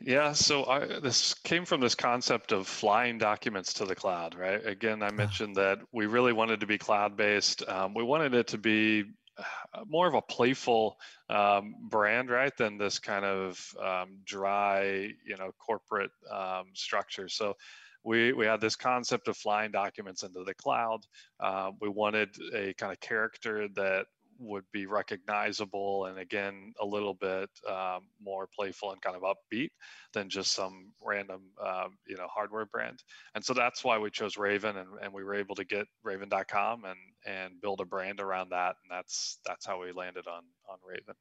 Yeah, 0.00 0.32
so 0.32 0.64
I, 0.66 1.00
this 1.00 1.34
came 1.34 1.64
from 1.64 1.80
this 1.80 1.94
concept 1.94 2.52
of 2.52 2.68
flying 2.68 3.18
documents 3.18 3.72
to 3.74 3.84
the 3.84 3.94
cloud, 3.94 4.36
right? 4.36 4.64
Again, 4.64 5.02
I 5.02 5.10
mentioned 5.10 5.56
that 5.56 5.80
we 5.92 6.06
really 6.06 6.32
wanted 6.32 6.60
to 6.60 6.66
be 6.66 6.78
cloud 6.78 7.16
based. 7.16 7.68
Um, 7.68 7.94
we 7.94 8.04
wanted 8.04 8.34
it 8.34 8.46
to 8.48 8.58
be 8.58 9.04
uh, 9.38 9.84
more 9.86 10.06
of 10.06 10.14
a 10.14 10.22
playful 10.22 10.98
um, 11.28 11.74
brand, 11.80 12.30
right, 12.30 12.56
than 12.56 12.78
this 12.78 12.98
kind 12.98 13.24
of 13.24 13.60
um, 13.82 14.18
dry, 14.24 15.10
you 15.26 15.36
know, 15.36 15.50
corporate 15.58 16.12
um, 16.30 16.66
structure. 16.74 17.28
So 17.28 17.56
we, 18.04 18.32
we 18.32 18.46
had 18.46 18.60
this 18.60 18.76
concept 18.76 19.28
of 19.28 19.36
flying 19.36 19.72
documents 19.72 20.22
into 20.22 20.44
the 20.44 20.54
cloud. 20.54 21.00
Uh, 21.40 21.72
we 21.80 21.88
wanted 21.88 22.30
a 22.54 22.72
kind 22.74 22.92
of 22.92 23.00
character 23.00 23.68
that 23.74 24.06
would 24.38 24.64
be 24.72 24.86
recognizable 24.86 26.06
and 26.06 26.18
again 26.18 26.72
a 26.80 26.86
little 26.86 27.14
bit 27.14 27.50
um, 27.68 28.02
more 28.22 28.48
playful 28.54 28.92
and 28.92 29.02
kind 29.02 29.16
of 29.16 29.22
upbeat 29.22 29.70
than 30.12 30.28
just 30.28 30.52
some 30.52 30.92
random 31.04 31.42
um, 31.64 31.98
you 32.06 32.16
know 32.16 32.26
hardware 32.28 32.66
brand. 32.66 33.02
And 33.34 33.44
so 33.44 33.54
that's 33.54 33.84
why 33.84 33.98
we 33.98 34.10
chose 34.10 34.36
raven 34.36 34.76
and, 34.76 34.88
and 35.02 35.12
we 35.12 35.24
were 35.24 35.34
able 35.34 35.54
to 35.56 35.64
get 35.64 35.86
raven.com 36.04 36.84
and 36.84 36.98
and 37.26 37.60
build 37.60 37.80
a 37.80 37.84
brand 37.84 38.20
around 38.20 38.50
that 38.50 38.76
and 38.82 38.90
that's 38.90 39.38
that's 39.44 39.66
how 39.66 39.80
we 39.80 39.92
landed 39.92 40.26
on 40.26 40.42
on 40.70 40.78
raven. 40.86 41.14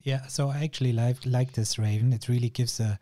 Yeah 0.00 0.26
so 0.26 0.48
i 0.48 0.64
actually 0.64 0.92
like 0.92 1.18
like 1.26 1.52
this 1.52 1.78
raven. 1.78 2.12
It 2.12 2.28
really 2.28 2.50
gives 2.50 2.80
a 2.80 2.98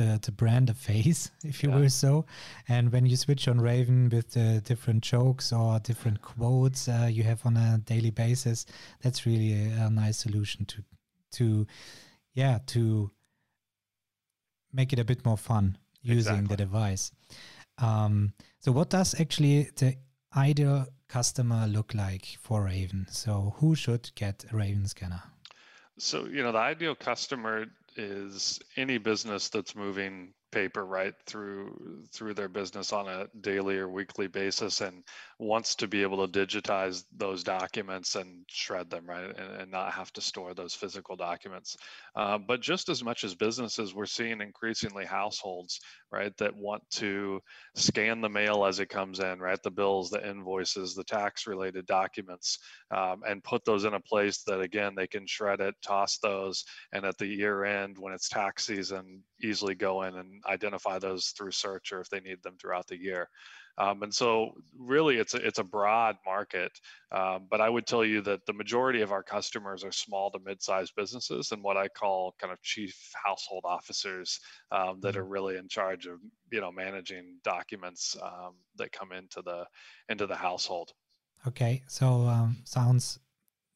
the, 0.00 0.18
the 0.22 0.32
brand 0.32 0.70
a 0.70 0.74
face, 0.74 1.30
if 1.44 1.62
you 1.62 1.70
yeah. 1.70 1.76
will 1.76 1.90
so. 1.90 2.24
And 2.68 2.92
when 2.92 3.06
you 3.06 3.16
switch 3.16 3.48
on 3.48 3.60
Raven 3.60 4.08
with 4.08 4.32
the 4.32 4.62
different 4.64 5.02
jokes 5.02 5.52
or 5.52 5.78
different 5.80 6.22
quotes 6.22 6.88
uh, 6.88 7.08
you 7.10 7.22
have 7.24 7.44
on 7.44 7.56
a 7.56 7.78
daily 7.84 8.10
basis, 8.10 8.66
that's 9.02 9.26
really 9.26 9.52
a, 9.52 9.86
a 9.86 9.90
nice 9.90 10.18
solution 10.18 10.64
to 10.66 10.84
to 11.32 11.64
yeah 12.34 12.58
to 12.66 13.10
make 14.72 14.92
it 14.92 14.98
a 14.98 15.04
bit 15.04 15.24
more 15.24 15.36
fun 15.36 15.78
using 16.02 16.34
exactly. 16.34 16.56
the 16.56 16.56
device. 16.56 17.12
Um, 17.78 18.32
so, 18.58 18.72
what 18.72 18.90
does 18.90 19.18
actually 19.20 19.70
the 19.76 19.96
ideal 20.36 20.86
customer 21.08 21.66
look 21.66 21.94
like 21.94 22.26
for 22.40 22.64
Raven? 22.64 23.06
So, 23.10 23.54
who 23.58 23.74
should 23.74 24.10
get 24.14 24.44
a 24.50 24.56
Raven 24.56 24.86
scanner? 24.86 25.22
So, 25.98 26.24
you 26.24 26.42
know, 26.42 26.52
the 26.52 26.58
ideal 26.58 26.94
customer 26.94 27.66
is 28.00 28.60
any 28.76 28.98
business 28.98 29.48
that's 29.50 29.76
moving 29.76 30.34
paper 30.50 30.84
right 30.84 31.14
through 31.26 32.04
through 32.12 32.34
their 32.34 32.48
business 32.48 32.92
on 32.92 33.08
a 33.08 33.26
daily 33.40 33.76
or 33.78 33.88
weekly 33.88 34.26
basis 34.26 34.80
and 34.80 35.04
wants 35.38 35.74
to 35.74 35.86
be 35.86 36.02
able 36.02 36.26
to 36.26 36.46
digitize 36.46 37.04
those 37.16 37.42
documents 37.42 38.14
and 38.14 38.44
shred 38.48 38.90
them 38.90 39.06
right 39.06 39.24
and, 39.24 39.60
and 39.60 39.70
not 39.70 39.92
have 39.92 40.12
to 40.12 40.20
store 40.20 40.54
those 40.54 40.74
physical 40.74 41.16
documents. 41.16 41.76
Uh, 42.16 42.38
but 42.38 42.60
just 42.60 42.88
as 42.88 43.02
much 43.04 43.24
as 43.24 43.34
businesses 43.34 43.94
we're 43.94 44.06
seeing 44.06 44.40
increasingly 44.40 45.04
households 45.04 45.80
right 46.10 46.36
that 46.36 46.54
want 46.54 46.82
to 46.90 47.40
scan 47.74 48.20
the 48.20 48.28
mail 48.28 48.64
as 48.64 48.80
it 48.80 48.88
comes 48.88 49.20
in 49.20 49.38
right 49.38 49.62
the 49.62 49.70
bills 49.70 50.10
the 50.10 50.28
invoices 50.28 50.94
the 50.94 51.04
tax 51.04 51.46
related 51.46 51.86
documents 51.86 52.58
um, 52.90 53.22
and 53.28 53.44
put 53.44 53.64
those 53.64 53.84
in 53.84 53.94
a 53.94 54.00
place 54.00 54.42
that 54.42 54.60
again 54.60 54.94
they 54.96 55.06
can 55.06 55.26
shred 55.26 55.60
it 55.60 55.74
toss 55.82 56.18
those 56.18 56.64
and 56.92 57.04
at 57.04 57.16
the 57.18 57.26
year 57.26 57.64
end 57.64 57.96
when 57.98 58.12
it's 58.12 58.28
tax 58.28 58.66
season 58.66 59.22
easily 59.42 59.74
go 59.74 60.02
in 60.02 60.16
and 60.16 60.39
identify 60.46 60.98
those 60.98 61.28
through 61.28 61.52
search 61.52 61.92
or 61.92 62.00
if 62.00 62.08
they 62.08 62.20
need 62.20 62.42
them 62.42 62.56
throughout 62.60 62.86
the 62.86 63.00
year. 63.00 63.28
Um, 63.78 64.02
and 64.02 64.14
so 64.14 64.50
really 64.78 65.16
it's 65.16 65.32
a, 65.34 65.38
it's 65.38 65.58
a 65.58 65.64
broad 65.64 66.16
market, 66.26 66.72
um, 67.12 67.46
but 67.50 67.62
I 67.62 67.70
would 67.70 67.86
tell 67.86 68.04
you 68.04 68.20
that 68.22 68.44
the 68.44 68.52
majority 68.52 69.00
of 69.00 69.10
our 69.10 69.22
customers 69.22 69.84
are 69.84 69.92
small 69.92 70.30
to 70.32 70.38
mid-sized 70.44 70.92
businesses 70.96 71.52
and 71.52 71.62
what 71.62 71.78
I 71.78 71.88
call 71.88 72.34
kind 72.38 72.52
of 72.52 72.60
chief 72.60 72.94
household 73.24 73.64
officers 73.64 74.38
um, 74.70 74.98
that 75.00 75.16
are 75.16 75.22
mm-hmm. 75.22 75.32
really 75.32 75.56
in 75.56 75.68
charge 75.68 76.06
of, 76.06 76.18
you 76.52 76.60
know, 76.60 76.70
managing 76.70 77.38
documents 77.42 78.16
um, 78.22 78.56
that 78.76 78.92
come 78.92 79.12
into 79.12 79.40
the, 79.42 79.64
into 80.10 80.26
the 80.26 80.36
household. 80.36 80.92
Okay. 81.46 81.82
So 81.86 82.26
um, 82.26 82.58
sounds 82.64 83.18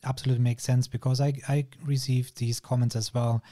absolutely 0.05 0.45
makes 0.45 0.65
sense 0.65 0.87
because 0.87 1.21
I, 1.21 1.33
I 1.49 1.67
received 1.83 2.37
these 2.37 2.61
comments 2.61 2.95
as 2.95 3.15
well 3.15 3.43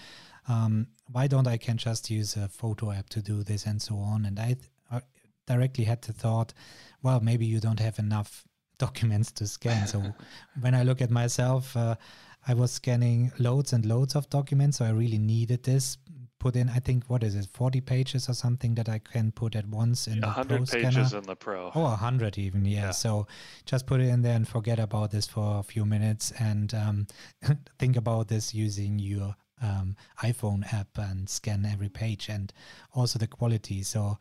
um, 0.48 0.88
why 1.10 1.26
don't 1.26 1.46
I 1.46 1.56
can 1.56 1.76
just 1.76 2.10
use 2.10 2.36
a 2.36 2.48
photo 2.48 2.90
app 2.90 3.08
to 3.10 3.22
do 3.22 3.42
this 3.42 3.66
and 3.66 3.80
so 3.80 3.96
on? 3.96 4.24
And 4.24 4.38
I, 4.38 4.56
uh, 4.90 5.00
directly 5.46 5.84
had 5.84 6.02
the 6.02 6.12
thought, 6.12 6.52
well, 7.02 7.20
maybe 7.20 7.46
you 7.46 7.60
don't 7.60 7.80
have 7.80 7.98
enough 7.98 8.44
documents 8.78 9.30
to 9.32 9.46
scan. 9.46 9.86
So 9.86 10.02
when 10.60 10.74
I 10.74 10.82
look 10.82 11.00
at 11.00 11.10
myself, 11.10 11.76
uh, 11.76 11.96
I 12.46 12.54
was 12.54 12.72
scanning 12.72 13.32
loads 13.38 13.72
and 13.72 13.86
loads 13.86 14.16
of 14.16 14.28
documents, 14.28 14.78
so 14.78 14.84
I 14.84 14.90
really 14.90 15.18
needed 15.18 15.62
this. 15.62 15.98
Put 16.40 16.56
in, 16.56 16.68
I 16.68 16.80
think, 16.80 17.04
what 17.06 17.22
is 17.22 17.36
it, 17.36 17.46
40 17.52 17.80
pages 17.82 18.28
or 18.28 18.34
something 18.34 18.74
that 18.74 18.88
I 18.88 18.98
can 18.98 19.30
put 19.30 19.54
at 19.54 19.64
once 19.68 20.08
in 20.08 20.14
yeah, 20.14 20.20
the 20.22 20.26
100 20.26 20.48
Pro 20.48 20.58
pages 20.58 20.92
scanner. 20.92 21.18
in 21.18 21.22
the 21.28 21.36
Pro. 21.36 21.70
Oh, 21.72 21.82
100 21.82 22.36
even, 22.36 22.64
yeah. 22.64 22.86
yeah. 22.86 22.90
So 22.90 23.28
just 23.64 23.86
put 23.86 24.00
it 24.00 24.08
in 24.08 24.22
there 24.22 24.34
and 24.34 24.48
forget 24.48 24.80
about 24.80 25.12
this 25.12 25.28
for 25.28 25.60
a 25.60 25.62
few 25.62 25.84
minutes 25.84 26.32
and 26.40 26.74
um, 26.74 27.06
think 27.78 27.96
about 27.96 28.26
this 28.26 28.52
using 28.52 28.98
your 28.98 29.36
um, 29.62 29.96
iPhone 30.22 30.70
app 30.72 30.98
and 30.98 31.28
scan 31.28 31.64
every 31.64 31.88
page 31.88 32.28
and 32.28 32.52
also 32.92 33.18
the 33.18 33.26
quality. 33.26 33.82
So, 33.82 34.18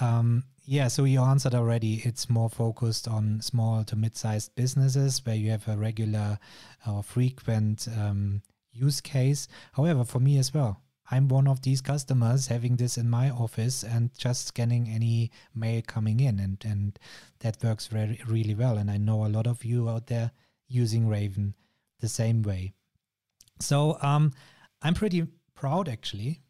um, 0.00 0.44
yeah, 0.64 0.88
so 0.88 1.04
you 1.04 1.20
answered 1.20 1.54
already. 1.54 2.00
It's 2.04 2.30
more 2.30 2.48
focused 2.48 3.06
on 3.08 3.40
small 3.42 3.84
to 3.84 3.96
mid 3.96 4.16
sized 4.16 4.54
businesses 4.54 5.20
where 5.24 5.36
you 5.36 5.50
have 5.50 5.68
a 5.68 5.76
regular 5.76 6.38
or 6.86 7.02
frequent 7.02 7.88
um, 7.98 8.42
use 8.72 9.00
case. 9.00 9.48
However, 9.72 10.04
for 10.04 10.20
me 10.20 10.38
as 10.38 10.54
well, 10.54 10.80
I'm 11.10 11.28
one 11.28 11.46
of 11.46 11.60
these 11.60 11.82
customers 11.82 12.46
having 12.46 12.76
this 12.76 12.96
in 12.96 13.10
my 13.10 13.28
office 13.28 13.84
and 13.84 14.10
just 14.16 14.46
scanning 14.46 14.88
any 14.88 15.30
mail 15.54 15.82
coming 15.86 16.20
in, 16.20 16.40
and, 16.40 16.64
and 16.64 16.98
that 17.40 17.62
works 17.62 17.88
very 17.88 18.20
really 18.26 18.54
well. 18.54 18.78
And 18.78 18.90
I 18.90 18.96
know 18.96 19.26
a 19.26 19.28
lot 19.28 19.46
of 19.46 19.64
you 19.64 19.88
out 19.88 20.06
there 20.06 20.30
using 20.66 21.06
Raven 21.06 21.54
the 22.00 22.08
same 22.08 22.42
way. 22.42 22.72
So, 23.60 23.98
um, 24.00 24.32
I'm 24.84 24.92
pretty 24.92 25.26
proud 25.54 25.88
actually 25.88 26.42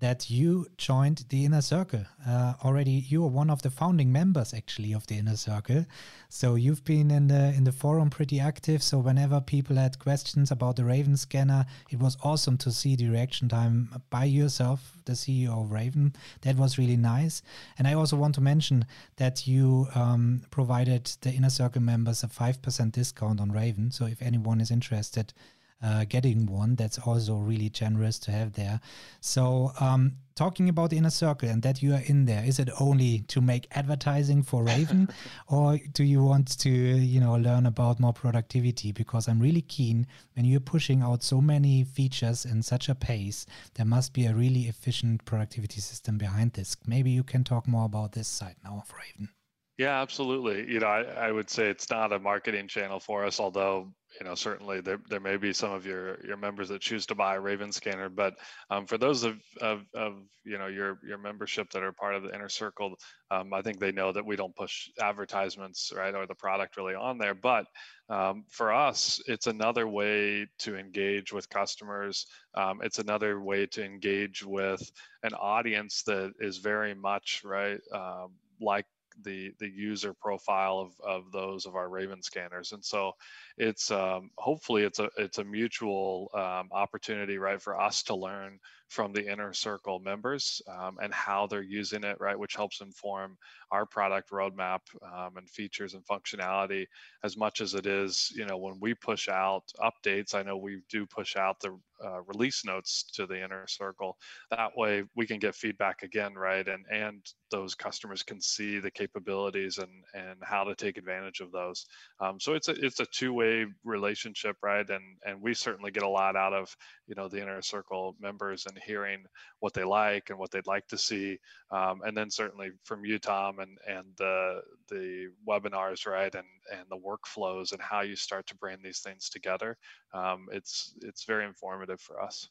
that 0.00 0.30
you 0.30 0.66
joined 0.78 1.24
the 1.28 1.44
inner 1.44 1.60
circle. 1.60 2.04
Uh, 2.26 2.54
already 2.64 2.90
you 2.90 3.22
are 3.24 3.28
one 3.28 3.50
of 3.50 3.60
the 3.62 3.70
founding 3.70 4.10
members 4.10 4.54
actually 4.54 4.92
of 4.92 5.06
the 5.06 5.16
inner 5.16 5.36
circle. 5.36 5.84
So 6.30 6.54
you've 6.54 6.84
been 6.84 7.10
in 7.10 7.28
the 7.28 7.52
in 7.54 7.64
the 7.64 7.72
forum 7.72 8.08
pretty 8.08 8.40
active. 8.40 8.82
So 8.82 8.98
whenever 8.98 9.42
people 9.42 9.76
had 9.76 9.98
questions 9.98 10.50
about 10.50 10.76
the 10.76 10.84
raven 10.86 11.18
scanner 11.18 11.66
it 11.90 11.98
was 11.98 12.16
awesome 12.22 12.56
to 12.58 12.72
see 12.72 12.96
the 12.96 13.08
reaction 13.08 13.48
time 13.48 13.90
by 14.08 14.24
yourself 14.24 14.96
the 15.04 15.12
ceo 15.12 15.62
of 15.62 15.70
raven. 15.70 16.14
That 16.42 16.56
was 16.56 16.78
really 16.78 16.96
nice. 16.96 17.42
And 17.78 17.86
i 17.86 17.92
also 17.92 18.16
want 18.16 18.34
to 18.36 18.40
mention 18.40 18.86
that 19.16 19.46
you 19.46 19.88
um, 19.94 20.42
provided 20.50 21.04
the 21.20 21.30
inner 21.30 21.50
circle 21.50 21.82
members 21.82 22.22
a 22.22 22.26
5% 22.26 22.92
discount 22.92 23.38
on 23.38 23.52
raven. 23.52 23.90
So 23.90 24.06
if 24.06 24.22
anyone 24.22 24.62
is 24.62 24.70
interested 24.70 25.34
uh, 25.82 26.04
getting 26.08 26.46
one. 26.46 26.74
That's 26.74 26.98
also 26.98 27.36
really 27.36 27.68
generous 27.68 28.18
to 28.20 28.30
have 28.30 28.54
there. 28.54 28.80
So, 29.20 29.72
um, 29.80 30.12
talking 30.34 30.68
about 30.68 30.90
the 30.90 30.98
inner 30.98 31.10
circle 31.10 31.48
and 31.48 31.62
that 31.62 31.82
you 31.82 31.94
are 31.94 32.02
in 32.06 32.26
there, 32.26 32.44
is 32.44 32.58
it 32.58 32.68
only 32.80 33.20
to 33.20 33.40
make 33.40 33.66
advertising 33.72 34.42
for 34.42 34.62
Raven, 34.62 35.08
or 35.48 35.78
do 35.92 36.04
you 36.04 36.22
want 36.22 36.58
to, 36.60 36.70
you 36.70 37.20
know, 37.20 37.34
learn 37.34 37.66
about 37.66 38.00
more 38.00 38.12
productivity? 38.12 38.92
Because 38.92 39.28
I'm 39.28 39.40
really 39.40 39.62
keen 39.62 40.06
when 40.34 40.44
you're 40.44 40.60
pushing 40.60 41.02
out 41.02 41.22
so 41.22 41.40
many 41.40 41.84
features 41.84 42.44
in 42.44 42.62
such 42.62 42.88
a 42.88 42.94
pace, 42.94 43.46
there 43.74 43.86
must 43.86 44.12
be 44.12 44.26
a 44.26 44.34
really 44.34 44.62
efficient 44.62 45.24
productivity 45.24 45.80
system 45.80 46.18
behind 46.18 46.52
this. 46.52 46.76
Maybe 46.86 47.10
you 47.10 47.22
can 47.22 47.44
talk 47.44 47.66
more 47.66 47.86
about 47.86 48.12
this 48.12 48.28
side 48.28 48.56
now 48.64 48.82
of 48.82 48.92
Raven. 48.92 49.30
Yeah, 49.78 50.00
absolutely. 50.00 50.72
You 50.72 50.80
know, 50.80 50.86
I, 50.86 51.02
I 51.02 51.32
would 51.32 51.50
say 51.50 51.68
it's 51.68 51.90
not 51.90 52.12
a 52.12 52.18
marketing 52.18 52.66
channel 52.66 52.98
for 52.98 53.24
us, 53.26 53.38
although 53.38 53.92
you 54.18 54.26
know 54.26 54.34
certainly 54.34 54.80
there, 54.80 54.98
there 55.08 55.20
may 55.20 55.36
be 55.36 55.52
some 55.52 55.72
of 55.72 55.86
your 55.86 56.18
your 56.24 56.36
members 56.36 56.68
that 56.68 56.80
choose 56.80 57.06
to 57.06 57.14
buy 57.14 57.34
a 57.34 57.40
raven 57.40 57.72
scanner 57.72 58.08
but 58.08 58.34
um, 58.70 58.86
for 58.86 58.98
those 58.98 59.24
of, 59.24 59.36
of, 59.60 59.82
of 59.94 60.14
you 60.44 60.58
know 60.58 60.66
your 60.66 60.98
your 61.06 61.18
membership 61.18 61.70
that 61.70 61.82
are 61.82 61.92
part 61.92 62.14
of 62.14 62.22
the 62.22 62.34
inner 62.34 62.48
circle 62.48 62.94
um, 63.30 63.52
i 63.52 63.62
think 63.62 63.78
they 63.78 63.92
know 63.92 64.12
that 64.12 64.24
we 64.24 64.36
don't 64.36 64.56
push 64.56 64.88
advertisements 65.00 65.92
right 65.94 66.14
or 66.14 66.26
the 66.26 66.34
product 66.34 66.76
really 66.76 66.94
on 66.94 67.18
there 67.18 67.34
but 67.34 67.66
um, 68.08 68.44
for 68.48 68.72
us 68.72 69.20
it's 69.26 69.46
another 69.46 69.88
way 69.88 70.46
to 70.58 70.76
engage 70.76 71.32
with 71.32 71.48
customers. 71.48 72.26
Um, 72.54 72.80
it's 72.82 72.98
another 72.98 73.40
way 73.40 73.66
to 73.66 73.84
engage 73.84 74.44
with 74.44 74.90
an 75.22 75.34
audience 75.34 76.02
that 76.04 76.32
is 76.40 76.58
very 76.58 76.94
much 76.94 77.42
right 77.44 77.80
um, 77.92 78.32
like 78.60 78.86
the 79.22 79.52
the 79.58 79.68
user 79.68 80.12
profile 80.14 80.78
of, 80.78 80.92
of 81.06 81.32
those 81.32 81.66
of 81.66 81.74
our 81.74 81.88
Raven 81.88 82.22
scanners. 82.22 82.72
And 82.72 82.84
so 82.84 83.12
it's 83.56 83.90
um, 83.90 84.30
hopefully 84.38 84.82
it's 84.82 84.98
a 84.98 85.08
it's 85.16 85.38
a 85.38 85.44
mutual 85.44 86.30
um, 86.34 86.68
opportunity, 86.72 87.38
right, 87.38 87.60
for 87.60 87.80
us 87.80 88.02
to 88.04 88.14
learn 88.14 88.58
from 88.88 89.12
the 89.12 89.30
inner 89.30 89.52
circle 89.52 89.98
members 89.98 90.62
um, 90.68 90.96
and 91.02 91.12
how 91.12 91.46
they're 91.46 91.62
using 91.62 92.04
it, 92.04 92.16
right, 92.20 92.38
which 92.38 92.54
helps 92.54 92.80
inform 92.80 93.36
our 93.72 93.84
product 93.84 94.30
roadmap 94.30 94.80
um, 95.02 95.36
and 95.36 95.50
features 95.50 95.94
and 95.94 96.04
functionality 96.06 96.86
as 97.24 97.36
much 97.36 97.60
as 97.60 97.74
it 97.74 97.86
is, 97.86 98.30
you 98.34 98.46
know, 98.46 98.56
when 98.56 98.78
we 98.80 98.94
push 98.94 99.28
out 99.28 99.64
updates. 99.80 100.34
I 100.34 100.42
know 100.42 100.56
we 100.56 100.82
do 100.88 101.04
push 101.04 101.36
out 101.36 101.58
the 101.60 101.76
uh, 102.04 102.22
release 102.22 102.64
notes 102.64 103.04
to 103.14 103.26
the 103.26 103.42
inner 103.42 103.66
circle. 103.68 104.16
That 104.50 104.76
way 104.76 105.04
we 105.14 105.26
can 105.26 105.38
get 105.38 105.54
feedback 105.54 106.02
again, 106.02 106.34
right? 106.34 106.66
And 106.66 106.84
and 106.90 107.24
those 107.50 107.74
customers 107.74 108.22
can 108.22 108.40
see 108.40 108.78
the 108.78 108.90
capabilities 108.90 109.78
and 109.78 109.90
and 110.14 110.38
how 110.42 110.64
to 110.64 110.74
take 110.74 110.98
advantage 110.98 111.40
of 111.40 111.52
those. 111.52 111.86
Um, 112.20 112.40
so 112.40 112.54
it's 112.54 112.68
a 112.68 112.72
it's 112.84 113.00
a 113.00 113.06
two 113.06 113.32
way 113.32 113.66
relationship, 113.84 114.56
right? 114.62 114.88
And 114.88 115.04
and 115.24 115.40
we 115.40 115.54
certainly 115.54 115.90
get 115.90 116.02
a 116.02 116.08
lot 116.08 116.36
out 116.36 116.52
of 116.52 116.74
you 117.06 117.14
know 117.14 117.28
the 117.28 117.42
inner 117.42 117.62
circle 117.62 118.16
members 118.20 118.66
and 118.66 118.78
hearing 118.84 119.24
what 119.60 119.72
they 119.72 119.84
like 119.84 120.30
and 120.30 120.38
what 120.38 120.50
they'd 120.50 120.66
like 120.66 120.86
to 120.88 120.98
see, 120.98 121.38
um, 121.70 122.02
and 122.04 122.16
then 122.16 122.30
certainly 122.30 122.70
from 122.84 123.04
you, 123.04 123.18
Tom, 123.18 123.58
and 123.60 123.78
and 123.88 124.06
the 124.16 124.60
the 124.88 125.28
webinars, 125.48 126.06
right? 126.06 126.34
And 126.34 126.46
and 126.72 126.84
the 126.88 126.96
workflows 126.96 127.72
and 127.72 127.80
how 127.80 128.02
you 128.02 128.16
start 128.16 128.46
to 128.46 128.56
bring 128.56 128.78
these 128.82 129.00
things 129.00 129.28
together. 129.28 129.76
Um, 130.12 130.48
it's 130.52 130.94
it's 131.02 131.24
very 131.24 131.44
informative 131.44 132.00
for 132.00 132.22
us. 132.22 132.48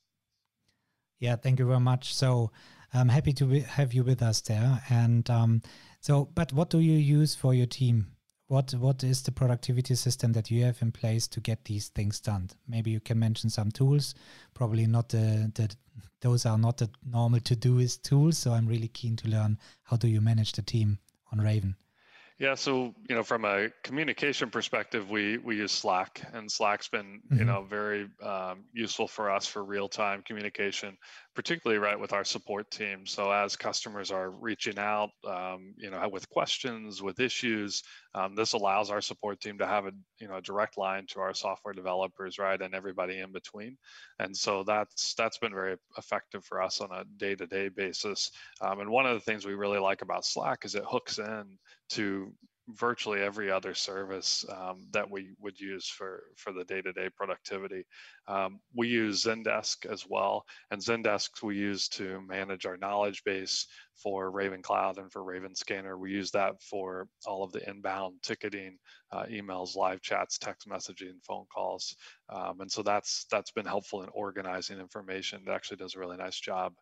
Yeah, 1.20 1.36
thank 1.36 1.60
you 1.60 1.68
very 1.68 1.80
much. 1.80 2.14
So 2.14 2.52
I'm 2.94 3.10
happy 3.10 3.34
to 3.34 3.46
be, 3.46 3.60
have 3.62 3.94
you 3.94 4.04
with 4.04 4.22
us 4.22 4.42
there. 4.42 4.82
And 4.90 5.30
um, 5.30 5.62
so, 6.02 6.30
but 6.36 6.54
what 6.54 6.70
do 6.70 6.80
you 6.80 6.98
use 6.98 7.36
for 7.36 7.54
your 7.54 7.66
team? 7.66 8.08
What 8.48 8.74
what 8.74 9.04
is 9.04 9.24
the 9.24 9.32
productivity 9.32 9.96
system 9.96 10.34
that 10.34 10.52
you 10.52 10.64
have 10.66 10.80
in 10.82 10.92
place 10.92 11.28
to 11.30 11.40
get 11.40 11.66
these 11.66 11.88
things 11.90 12.20
done? 12.20 12.50
Maybe 12.68 12.92
you 12.92 13.00
can 13.00 13.18
mention 13.18 13.50
some 13.50 13.72
tools. 13.72 14.14
Probably 14.54 14.86
not 14.86 15.10
the, 15.10 15.52
the 15.56 15.76
those 16.22 16.46
are 16.46 16.58
not 16.58 16.78
the 16.78 16.90
normal 17.04 17.40
to 17.40 17.56
do 17.56 17.80
is 17.80 17.98
tools. 17.98 18.38
So 18.38 18.52
I'm 18.52 18.68
really 18.68 18.88
keen 18.90 19.16
to 19.18 19.28
learn 19.28 19.58
how 19.84 19.98
do 19.98 20.08
you 20.08 20.22
manage 20.22 20.52
the 20.52 20.62
team 20.62 21.00
on 21.32 21.42
Raven. 21.42 21.76
Yeah, 22.38 22.56
so 22.56 22.94
you 23.08 23.16
know, 23.16 23.24
from 23.24 23.46
a 23.46 23.70
communication 23.82 24.50
perspective, 24.50 25.10
we 25.10 25.38
we 25.38 25.56
use 25.56 25.72
Slack, 25.72 26.22
and 26.34 26.52
Slack's 26.52 26.90
been 26.90 27.22
mm-hmm. 27.26 27.40
you 27.40 27.46
know 27.46 27.64
very 27.64 28.10
um, 28.22 28.66
useful 28.74 29.08
for 29.08 29.32
us 29.32 29.48
for 29.48 29.64
real 29.64 29.88
time 29.88 30.22
communication, 30.22 30.98
particularly 31.34 31.80
right 31.80 31.98
with 31.98 32.12
our 32.12 32.26
support 32.26 32.70
team. 32.70 33.06
So 33.06 33.32
as 33.32 33.56
customers 33.56 34.12
are 34.12 34.30
reaching 34.30 34.78
out, 34.78 35.12
um, 35.26 35.76
you 35.78 35.90
know, 35.90 36.10
with 36.10 36.30
questions, 36.30 37.02
with 37.02 37.22
issues, 37.22 37.84
um, 38.14 38.36
this 38.36 38.52
allows 38.52 38.90
our 38.90 39.02
support 39.02 39.40
team 39.40 39.60
to 39.60 39.68
have 39.68 39.86
a 39.86 39.92
you 40.20 40.28
know 40.28 40.40
direct 40.40 40.78
line 40.78 41.06
to 41.08 41.20
our 41.20 41.34
software 41.34 41.74
developers, 41.74 42.38
right, 42.38 42.62
and 42.62 42.74
everybody 42.74 43.20
in 43.20 43.32
between. 43.32 43.78
And 44.20 44.36
so 44.36 44.64
that's 44.64 45.14
that's 45.16 45.38
been 45.38 45.54
very 45.54 45.78
effective 45.98 46.44
for 46.46 46.62
us 46.62 46.82
on 46.82 46.90
a 46.92 47.04
day 47.18 47.36
to 47.36 47.48
day 47.48 47.70
basis. 47.70 48.32
Um, 48.62 48.80
and 48.80 48.90
one 48.90 49.06
of 49.06 49.14
the 49.14 49.20
things 49.20 49.46
we 49.46 49.54
really 49.54 49.80
like 49.80 50.02
about 50.02 50.26
Slack 50.26 50.66
is 50.66 50.76
it 50.76 50.84
hooks 50.86 51.20
in 51.20 51.58
to 51.90 52.34
virtually 52.70 53.22
every 53.22 53.52
other 53.52 53.74
service 53.74 54.44
um, 54.50 54.86
that 54.92 55.10
we 55.10 55.30
would 55.40 55.60
use 55.60 55.88
for 55.88 56.24
for 56.36 56.52
the 56.52 56.64
day-to-day 56.64 57.10
productivity. 57.16 57.86
Um, 58.28 58.60
we 58.76 58.88
use 58.88 59.24
Zendesk 59.24 59.86
as 59.86 60.06
well, 60.08 60.46
and 60.72 60.82
Zendesk 60.82 61.44
we 61.44 61.58
use 61.58 61.88
to 61.90 62.22
manage 62.22 62.66
our 62.66 62.78
knowledge 62.78 63.24
base 63.24 63.68
for 64.02 64.32
Raven 64.32 64.62
Cloud 64.62 64.98
and 64.98 65.12
for 65.12 65.24
Raven 65.24 65.56
Scanner. 65.56 65.98
We 65.98 66.12
use 66.12 66.32
that 66.32 66.62
for 66.62 67.08
all 67.26 67.44
of 67.44 67.52
the 67.52 67.68
inbound 67.70 68.16
ticketing, 68.24 68.78
uh, 69.12 69.26
emails, 69.26 69.76
live 69.76 70.02
chats, 70.02 70.38
text 70.38 70.68
messaging, 70.68 71.24
phone 71.24 71.46
calls, 71.54 71.96
um, 72.30 72.60
and 72.62 72.72
so 72.72 72.82
that's 72.82 73.26
that's 73.32 73.52
been 73.52 73.66
helpful 73.66 74.04
in 74.04 74.10
organizing 74.10 74.80
information. 74.80 75.42
It 75.48 75.52
actually 75.52 75.78
does 75.78 75.96
a 75.96 76.00
really 76.00 76.18
nice 76.18 76.40
job. 76.40 76.74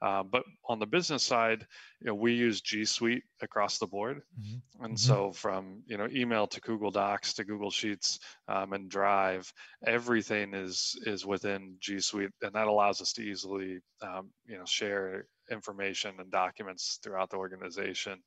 Um, 0.00 0.28
but 0.32 0.42
on 0.68 0.80
the 0.80 0.86
business 0.86 1.22
side, 1.22 1.64
you 2.00 2.08
know, 2.08 2.14
we 2.14 2.32
use 2.32 2.60
G 2.60 2.84
Suite 2.84 3.22
across 3.40 3.78
the 3.78 3.86
board, 3.86 4.22
mm-hmm. 4.38 4.84
and 4.84 4.94
mm-hmm. 4.94 4.96
so 4.96 5.32
from 5.32 5.82
you 5.86 5.96
know 5.96 6.08
email 6.12 6.46
to 6.48 6.60
Google 6.60 6.90
Docs 6.90 7.34
to 7.34 7.44
Google 7.44 7.70
Sheets 7.70 8.18
um, 8.48 8.72
and 8.72 8.90
Drive, 8.90 9.52
everything 9.86 10.54
is 10.54 10.96
is 11.06 11.24
within 11.24 11.76
G 11.80 12.00
Suite, 12.00 12.30
and 12.42 12.52
that 12.54 12.66
allows 12.66 13.00
us 13.00 13.12
to 13.14 13.22
easily 13.22 13.78
um, 14.02 14.30
you 14.46 14.58
know 14.58 14.64
share 14.64 15.26
information 15.50 16.14
and 16.18 16.30
documents 16.30 16.98
throughout 17.02 17.30
the 17.30 17.36
organization. 17.36 18.18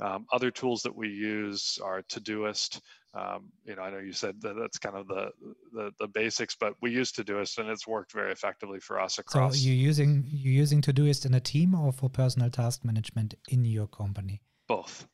Um, 0.00 0.26
other 0.32 0.50
tools 0.50 0.82
that 0.82 0.94
we 0.94 1.08
use 1.08 1.78
are 1.84 2.02
Todoist. 2.02 2.80
Um, 3.14 3.50
you 3.64 3.76
know, 3.76 3.82
I 3.82 3.90
know 3.90 3.98
you 3.98 4.12
said 4.12 4.40
that 4.40 4.56
that's 4.58 4.78
kind 4.78 4.96
of 4.96 5.06
the, 5.06 5.30
the, 5.72 5.92
the 6.00 6.08
basics, 6.08 6.56
but 6.58 6.74
we 6.80 6.92
use 6.92 7.12
Todoist 7.12 7.58
and 7.58 7.68
it's 7.68 7.86
worked 7.86 8.12
very 8.12 8.32
effectively 8.32 8.80
for 8.80 8.98
us 8.98 9.18
across. 9.18 9.58
So 9.58 9.68
you 9.68 9.74
using 9.74 10.24
you 10.26 10.50
using 10.50 10.80
Todoist 10.80 11.26
in 11.26 11.34
a 11.34 11.40
team 11.40 11.74
or 11.74 11.92
for 11.92 12.08
personal 12.08 12.48
task 12.48 12.84
management 12.84 13.34
in 13.48 13.64
your 13.66 13.86
company? 13.86 14.40
Both. 14.66 15.06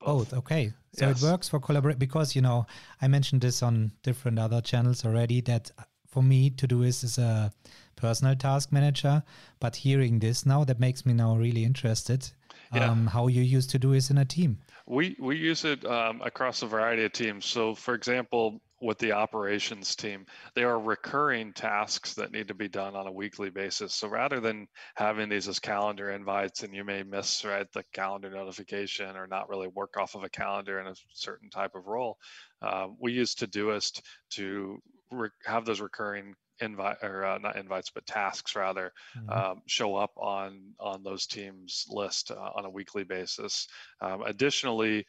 Both. 0.00 0.30
Both. 0.30 0.38
Okay. 0.38 0.72
So 0.94 1.08
yes. 1.08 1.22
it 1.22 1.26
works 1.26 1.48
for 1.50 1.60
collaborate 1.60 1.98
because 1.98 2.34
you 2.34 2.40
know 2.40 2.66
I 3.02 3.08
mentioned 3.08 3.42
this 3.42 3.62
on 3.62 3.92
different 4.02 4.38
other 4.38 4.62
channels 4.62 5.04
already 5.04 5.42
that 5.42 5.70
for 6.08 6.22
me 6.22 6.48
Todoist 6.48 7.04
is 7.04 7.18
a 7.18 7.52
personal 7.96 8.36
task 8.36 8.72
manager, 8.72 9.22
but 9.60 9.76
hearing 9.76 10.18
this 10.18 10.46
now 10.46 10.64
that 10.64 10.80
makes 10.80 11.04
me 11.04 11.12
now 11.12 11.36
really 11.36 11.64
interested 11.64 12.30
yeah. 12.74 12.90
um, 12.90 13.06
how 13.06 13.26
you 13.26 13.42
used 13.42 13.70
to 13.70 13.78
do 13.78 13.92
this 13.92 14.10
in 14.10 14.18
a 14.18 14.24
team. 14.24 14.58
We 14.86 15.16
we 15.18 15.36
use 15.36 15.64
it 15.64 15.84
um, 15.86 16.20
across 16.22 16.62
a 16.62 16.66
variety 16.66 17.04
of 17.04 17.12
teams. 17.12 17.46
So, 17.46 17.74
for 17.74 17.94
example, 17.94 18.60
with 18.84 18.98
the 18.98 19.12
operations 19.12 19.96
team, 19.96 20.26
there 20.54 20.68
are 20.68 20.78
recurring 20.78 21.54
tasks 21.54 22.12
that 22.14 22.32
need 22.32 22.48
to 22.48 22.54
be 22.54 22.68
done 22.68 22.94
on 22.94 23.06
a 23.06 23.12
weekly 23.12 23.48
basis. 23.48 23.94
So 23.94 24.08
rather 24.08 24.40
than 24.40 24.68
having 24.94 25.30
these 25.30 25.48
as 25.48 25.58
calendar 25.58 26.10
invites 26.10 26.62
and 26.62 26.74
you 26.74 26.84
may 26.84 27.02
miss 27.02 27.44
right 27.44 27.66
the 27.72 27.84
calendar 27.94 28.30
notification 28.30 29.16
or 29.16 29.26
not 29.26 29.48
really 29.48 29.68
work 29.68 29.96
off 29.96 30.14
of 30.14 30.22
a 30.22 30.28
calendar 30.28 30.80
in 30.80 30.86
a 30.86 30.94
certain 31.14 31.48
type 31.48 31.74
of 31.74 31.86
role, 31.86 32.18
uh, 32.60 32.88
we 33.00 33.12
use 33.12 33.34
Todoist 33.34 34.02
to 34.32 34.78
re- 35.10 35.30
have 35.46 35.64
those 35.64 35.80
recurring 35.80 36.34
invite 36.60 36.96
or 37.02 37.24
uh, 37.24 37.38
not 37.38 37.56
invites 37.56 37.90
but 37.90 38.06
tasks 38.06 38.54
rather 38.54 38.92
mm-hmm. 39.16 39.30
um, 39.30 39.62
show 39.66 39.96
up 39.96 40.12
on 40.16 40.60
on 40.78 41.02
those 41.02 41.26
teams 41.26 41.86
list 41.90 42.30
uh, 42.30 42.50
on 42.54 42.64
a 42.64 42.70
weekly 42.70 43.04
basis 43.04 43.68
um, 44.00 44.22
additionally 44.22 45.06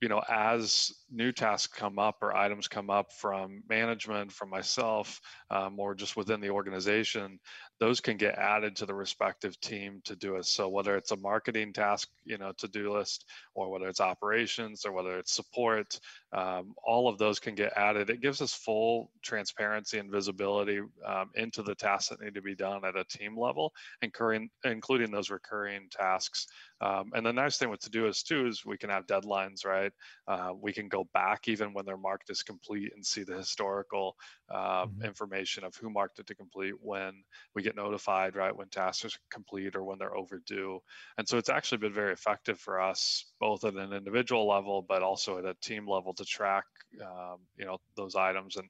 you 0.00 0.08
know 0.08 0.22
as 0.28 0.92
new 1.10 1.32
tasks 1.32 1.72
come 1.72 1.98
up 1.98 2.16
or 2.20 2.36
items 2.36 2.68
come 2.68 2.90
up 2.90 3.12
from 3.12 3.62
management 3.68 4.30
from 4.30 4.50
myself 4.50 5.20
um, 5.50 5.78
or 5.78 5.94
just 5.94 6.16
within 6.16 6.40
the 6.40 6.50
organization 6.50 7.38
those 7.78 8.00
can 8.00 8.16
get 8.16 8.36
added 8.36 8.76
to 8.76 8.86
the 8.86 8.94
respective 8.94 9.60
team 9.60 10.00
to 10.04 10.16
do 10.16 10.36
it. 10.36 10.46
So 10.46 10.68
whether 10.68 10.96
it's 10.96 11.12
a 11.12 11.16
marketing 11.16 11.72
task 11.72 12.08
you 12.24 12.38
know 12.38 12.52
to 12.58 12.68
do 12.68 12.92
list 12.92 13.24
or 13.54 13.70
whether 13.70 13.88
it's 13.88 14.00
operations 14.00 14.84
or 14.84 14.92
whether 14.92 15.18
it's 15.18 15.34
support 15.34 15.98
um, 16.32 16.74
all 16.84 17.08
of 17.08 17.18
those 17.18 17.38
can 17.38 17.54
get 17.54 17.72
added. 17.76 18.10
It 18.10 18.20
gives 18.20 18.42
us 18.42 18.52
full 18.52 19.10
transparency 19.22 19.98
and 19.98 20.10
visibility 20.10 20.80
um, 21.06 21.30
into 21.34 21.62
the 21.62 21.74
tasks 21.74 22.08
that 22.08 22.20
need 22.20 22.34
to 22.34 22.42
be 22.42 22.54
done 22.54 22.84
at 22.84 22.96
a 22.96 23.04
team 23.04 23.38
level 23.38 23.72
incurring, 24.02 24.50
including 24.64 25.10
those 25.10 25.30
recurring 25.30 25.88
tasks 25.90 26.46
um, 26.80 27.10
and 27.14 27.24
the 27.24 27.32
nice 27.32 27.56
thing 27.56 27.70
with 27.70 27.80
Todoist 27.80 28.24
too 28.24 28.46
is 28.46 28.64
we 28.64 28.76
can 28.76 28.90
have 28.90 29.06
deadlines, 29.06 29.64
right? 29.64 29.92
Uh, 30.28 30.52
we 30.60 30.72
can 30.72 30.88
go 30.88 31.08
back 31.14 31.48
even 31.48 31.72
when 31.72 31.86
they're 31.86 31.96
marked 31.96 32.28
as 32.28 32.42
complete 32.42 32.92
and 32.94 33.04
see 33.04 33.22
the 33.22 33.36
historical 33.36 34.16
uh, 34.50 34.84
mm-hmm. 34.84 35.02
information 35.02 35.64
of 35.64 35.74
who 35.76 35.88
marked 35.88 36.18
it 36.18 36.26
to 36.26 36.34
complete 36.34 36.74
when 36.80 37.22
we 37.54 37.62
get 37.62 37.76
notified, 37.76 38.36
right? 38.36 38.54
When 38.54 38.68
tasks 38.68 39.04
are 39.06 39.18
complete 39.30 39.74
or 39.74 39.84
when 39.84 39.98
they're 39.98 40.16
overdue. 40.16 40.80
And 41.16 41.26
so 41.26 41.38
it's 41.38 41.48
actually 41.48 41.78
been 41.78 41.94
very 41.94 42.12
effective 42.12 42.58
for 42.58 42.80
us, 42.80 43.24
both 43.40 43.64
at 43.64 43.74
an 43.74 43.92
individual 43.92 44.46
level, 44.46 44.84
but 44.86 45.02
also 45.02 45.38
at 45.38 45.46
a 45.46 45.56
team 45.62 45.88
level 45.88 46.12
to 46.14 46.24
track, 46.24 46.64
um, 47.00 47.38
you 47.56 47.64
know, 47.64 47.78
those 47.96 48.16
items 48.16 48.56
and 48.56 48.68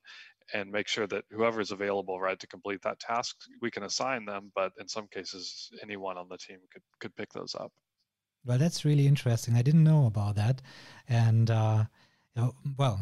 and 0.55 0.71
make 0.71 0.87
sure 0.87 1.09
that 1.09 1.25
whoever 1.33 1.61
is 1.61 1.73
available 1.73 2.21
right 2.21 2.39
to 2.39 2.47
complete 2.47 2.81
that 2.83 3.01
task 3.01 3.37
we 3.61 3.69
can 3.69 3.83
assign 3.83 4.25
them 4.25 4.53
but 4.55 4.71
in 4.79 4.87
some 4.87 5.09
cases 5.09 5.71
anyone 5.83 6.17
on 6.17 6.29
the 6.29 6.39
team 6.39 6.59
could 6.73 6.83
could 7.01 7.15
pick 7.17 7.33
those 7.33 7.57
up 7.57 7.73
well, 8.47 8.59
that's 8.59 8.85
really 8.85 9.07
interesting. 9.07 9.57
I 9.57 9.63
didn't 9.63 9.85
know 9.85 10.07
about 10.07 10.37
that. 10.37 10.63
And, 11.09 11.51
uh, 11.51 11.85
well, 12.79 13.01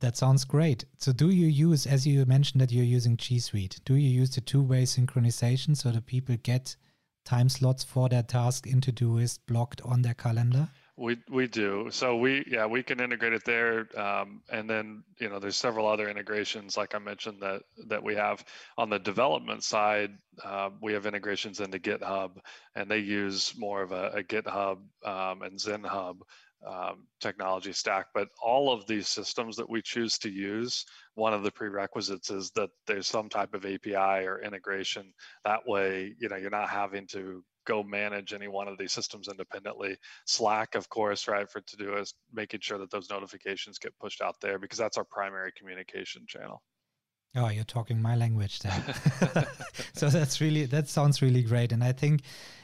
that 0.00 0.16
sounds 0.16 0.44
great. 0.44 0.84
So, 0.98 1.12
do 1.12 1.30
you 1.30 1.46
use, 1.46 1.86
as 1.86 2.06
you 2.06 2.24
mentioned 2.26 2.60
that 2.60 2.72
you're 2.72 2.84
using 2.84 3.16
G 3.16 3.38
Suite, 3.38 3.80
do 3.84 3.94
you 3.94 4.08
use 4.08 4.34
the 4.34 4.40
two 4.40 4.62
way 4.62 4.82
synchronization 4.82 5.76
so 5.76 5.90
that 5.90 6.06
people 6.06 6.36
get 6.42 6.76
time 7.24 7.48
slots 7.48 7.84
for 7.84 8.08
their 8.08 8.22
task 8.22 8.66
into 8.66 8.92
Todoist 8.92 9.40
blocked 9.46 9.80
on 9.82 10.02
their 10.02 10.14
calendar? 10.14 10.68
We 10.96 11.16
we 11.30 11.46
do. 11.46 11.88
So 11.90 12.16
we 12.16 12.44
yeah 12.46 12.66
we 12.66 12.82
can 12.82 13.00
integrate 13.00 13.32
it 13.32 13.44
there, 13.46 13.86
um, 13.98 14.42
and 14.50 14.68
then 14.68 15.02
you 15.18 15.30
know 15.30 15.38
there's 15.38 15.56
several 15.56 15.86
other 15.86 16.10
integrations 16.10 16.76
like 16.76 16.94
I 16.94 16.98
mentioned 16.98 17.40
that 17.40 17.62
that 17.88 18.02
we 18.02 18.14
have 18.16 18.44
on 18.76 18.90
the 18.90 18.98
development 18.98 19.64
side. 19.64 20.10
Uh, 20.44 20.68
we 20.82 20.92
have 20.92 21.06
integrations 21.06 21.60
into 21.60 21.78
GitHub, 21.78 22.36
and 22.76 22.90
they 22.90 22.98
use 22.98 23.54
more 23.56 23.82
of 23.82 23.92
a, 23.92 24.10
a 24.10 24.22
GitHub 24.22 24.80
um, 25.04 25.40
and 25.42 25.58
ZenHub 25.58 26.16
um, 26.66 27.06
technology 27.20 27.72
stack. 27.72 28.08
But 28.14 28.28
all 28.42 28.70
of 28.70 28.86
these 28.86 29.08
systems 29.08 29.56
that 29.56 29.70
we 29.70 29.80
choose 29.80 30.18
to 30.18 30.30
use, 30.30 30.84
one 31.14 31.32
of 31.32 31.42
the 31.42 31.50
prerequisites 31.50 32.30
is 32.30 32.50
that 32.52 32.70
there's 32.86 33.06
some 33.06 33.30
type 33.30 33.54
of 33.54 33.64
API 33.64 34.26
or 34.26 34.42
integration. 34.42 35.12
That 35.44 35.66
way, 35.66 36.14
you 36.18 36.28
know, 36.28 36.36
you're 36.36 36.50
not 36.50 36.68
having 36.68 37.06
to 37.08 37.42
go 37.66 37.82
manage 37.82 38.32
any 38.32 38.48
one 38.48 38.68
of 38.68 38.78
these 38.78 38.92
systems 38.92 39.28
independently. 39.28 39.96
Slack, 40.26 40.74
of 40.74 40.88
course, 40.88 41.28
right, 41.28 41.50
for 41.50 41.60
Todoist 41.60 42.14
making 42.32 42.60
sure 42.60 42.78
that 42.78 42.90
those 42.90 43.10
notifications 43.10 43.78
get 43.78 43.98
pushed 43.98 44.20
out 44.20 44.36
there 44.40 44.58
because 44.58 44.78
that's 44.78 44.98
our 44.98 45.04
primary 45.04 45.52
communication 45.56 46.24
channel. 46.26 46.62
Oh, 47.34 47.48
you're 47.48 47.64
talking 47.64 48.00
my 48.00 48.14
language 48.14 48.58
there. 48.60 48.94
so 49.94 50.10
that's 50.10 50.40
really 50.40 50.66
that 50.66 50.88
sounds 50.88 51.22
really 51.22 51.42
great, 51.42 51.72
and 51.72 51.82
I 51.82 51.92
think 51.92 52.22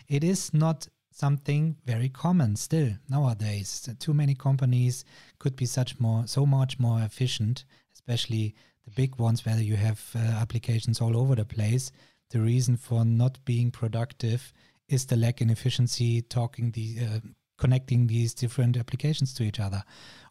it 0.09 0.23
is 0.23 0.53
not 0.53 0.89
something 1.11 1.77
very 1.85 2.09
common 2.09 2.55
still 2.55 2.91
nowadays. 3.09 3.89
Too 3.99 4.15
many 4.15 4.35
companies 4.35 5.05
could 5.39 5.57
be 5.57 5.67
such 5.67 5.99
more 5.99 6.27
so 6.27 6.45
much 6.45 6.79
more 6.79 7.01
efficient, 7.01 7.65
especially 7.95 8.55
the 8.85 8.91
big 8.91 9.19
ones 9.19 9.45
where 9.45 9.59
you 9.59 9.77
have 9.77 10.11
uh, 10.15 10.19
applications 10.19 11.01
all 11.01 11.17
over 11.17 11.35
the 11.35 11.45
place. 11.45 11.91
The 12.31 12.41
reason 12.41 12.77
for 12.77 13.07
not 13.07 13.43
being 13.47 13.71
productive 13.71 14.53
is 14.89 15.07
the 15.07 15.17
lack 15.17 15.41
in 15.41 15.51
efficiency 15.51 16.23
talking 16.23 16.71
the 16.73 16.99
uh, 17.01 17.21
connecting 17.59 18.07
these 18.07 18.35
different 18.35 18.77
applications 18.77 19.35
to 19.35 19.43
each 19.43 19.59
other 19.61 19.83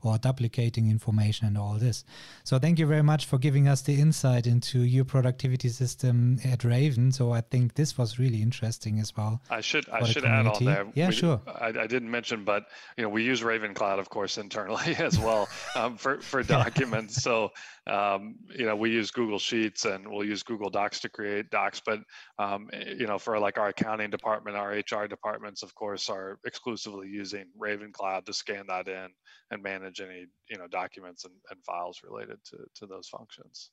or 0.08 0.18
duplicating 0.18 0.90
information 0.90 1.48
and 1.48 1.58
all 1.58 1.76
this. 1.76 2.04
So 2.44 2.60
thank 2.60 2.80
you 2.80 2.86
very 2.86 3.04
much 3.04 3.26
for 3.26 3.38
giving 3.38 3.68
us 3.68 3.82
the 3.82 4.00
insight 4.00 4.48
into 4.48 4.80
your 4.80 5.06
productivity 5.06 5.70
system 5.70 6.40
at 6.44 6.64
Raven. 6.64 7.12
So 7.12 7.32
I 7.32 7.42
think 7.42 7.76
this 7.76 7.98
was 7.98 8.20
really 8.20 8.42
interesting 8.42 9.00
as 9.00 9.16
well. 9.16 9.42
I 9.50 9.62
should 9.62 9.90
I 9.90 10.04
should 10.04 10.26
add 10.26 10.48
on 10.48 10.64
there. 10.64 10.88
Yeah, 10.94 11.10
we, 11.10 11.16
sure. 11.16 11.42
I, 11.48 11.68
I, 11.68 11.88
didn't 11.88 12.12
mention, 12.12 12.44
but 12.44 12.66
you 12.98 13.04
know 13.04 13.10
we 13.10 13.24
use 13.24 13.44
Raven 13.44 13.74
Cloud, 13.74 14.00
of 14.00 14.10
course, 14.10 14.38
internally 14.38 14.96
as 15.00 15.20
well 15.20 15.50
um, 15.76 15.98
for 15.98 16.20
for 16.22 16.44
documents. 16.44 17.22
so 17.22 17.52
um, 17.88 18.36
you 18.56 18.66
know 18.66 18.76
we 18.76 18.92
use 18.92 19.12
Google 19.12 19.40
Sheets 19.40 19.86
and 19.86 20.08
we'll 20.08 20.26
use 20.26 20.44
Google 20.44 20.70
Docs 20.70 21.02
to 21.02 21.10
create 21.10 21.50
docs. 21.50 21.82
But 21.86 22.00
um, 22.40 22.70
you 22.74 23.08
know 23.08 23.18
for 23.18 23.40
like 23.40 23.58
our 23.58 23.70
accounting 23.70 24.10
department, 24.10 24.58
our 24.58 24.72
HR 24.72 25.08
departments, 25.08 25.64
of 25.64 25.76
course, 25.76 26.10
are 26.10 26.40
exclusively 26.46 27.08
using 27.10 27.46
Raven 27.58 27.92
Cloud 27.92 28.26
to 28.26 28.34
scan 28.34 28.66
that 28.68 28.88
in 28.88 29.10
and 29.52 29.64
manage 30.00 30.10
any 30.16 30.26
you 30.50 30.58
know 30.58 30.68
documents 30.68 31.26
and, 31.26 31.34
and 31.52 31.64
files 31.64 32.02
related 32.04 32.38
to 32.46 32.58
to 32.76 32.86
those 32.86 33.08
functions. 33.08 33.72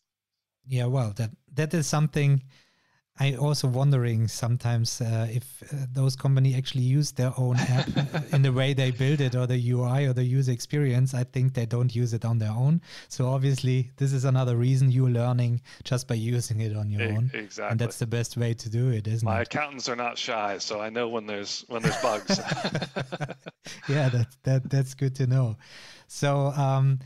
Yeah 0.66 0.86
well 0.86 1.12
that 1.16 1.30
that 1.52 1.74
is 1.74 1.86
something 1.86 2.42
I 3.20 3.36
also 3.36 3.68
wondering 3.68 4.26
sometimes 4.26 5.00
uh, 5.00 5.28
if 5.30 5.62
uh, 5.72 5.86
those 5.92 6.16
company 6.16 6.56
actually 6.56 6.82
use 6.82 7.12
their 7.12 7.32
own 7.36 7.56
app 7.56 7.88
in 8.32 8.42
the 8.42 8.52
way 8.52 8.74
they 8.74 8.90
build 8.90 9.20
it 9.20 9.36
or 9.36 9.46
the 9.46 9.70
UI 9.70 10.06
or 10.06 10.12
the 10.12 10.24
user 10.24 10.50
experience. 10.50 11.14
I 11.14 11.22
think 11.22 11.54
they 11.54 11.64
don't 11.64 11.94
use 11.94 12.12
it 12.12 12.24
on 12.24 12.38
their 12.38 12.50
own. 12.50 12.80
So 13.08 13.28
obviously, 13.28 13.92
this 13.98 14.12
is 14.12 14.24
another 14.24 14.56
reason 14.56 14.90
you're 14.90 15.10
learning 15.10 15.60
just 15.84 16.08
by 16.08 16.16
using 16.16 16.60
it 16.60 16.76
on 16.76 16.90
your 16.90 17.02
e- 17.02 17.16
own. 17.16 17.30
Exactly, 17.34 17.70
and 17.70 17.78
that's 17.78 18.00
the 18.00 18.06
best 18.06 18.36
way 18.36 18.52
to 18.52 18.68
do 18.68 18.90
it, 18.90 19.06
isn't 19.06 19.24
My 19.24 19.34
it? 19.34 19.36
My 19.36 19.42
accountants 19.42 19.88
are 19.88 19.96
not 19.96 20.18
shy, 20.18 20.58
so 20.58 20.80
I 20.80 20.90
know 20.90 21.08
when 21.08 21.26
there's 21.26 21.64
when 21.68 21.82
there's 21.82 22.00
bugs. 22.02 22.38
yeah, 23.88 24.08
that 24.08 24.26
that 24.42 24.68
that's 24.70 24.94
good 24.94 25.14
to 25.16 25.26
know. 25.26 25.56
So. 26.08 26.48
Um, 26.48 26.98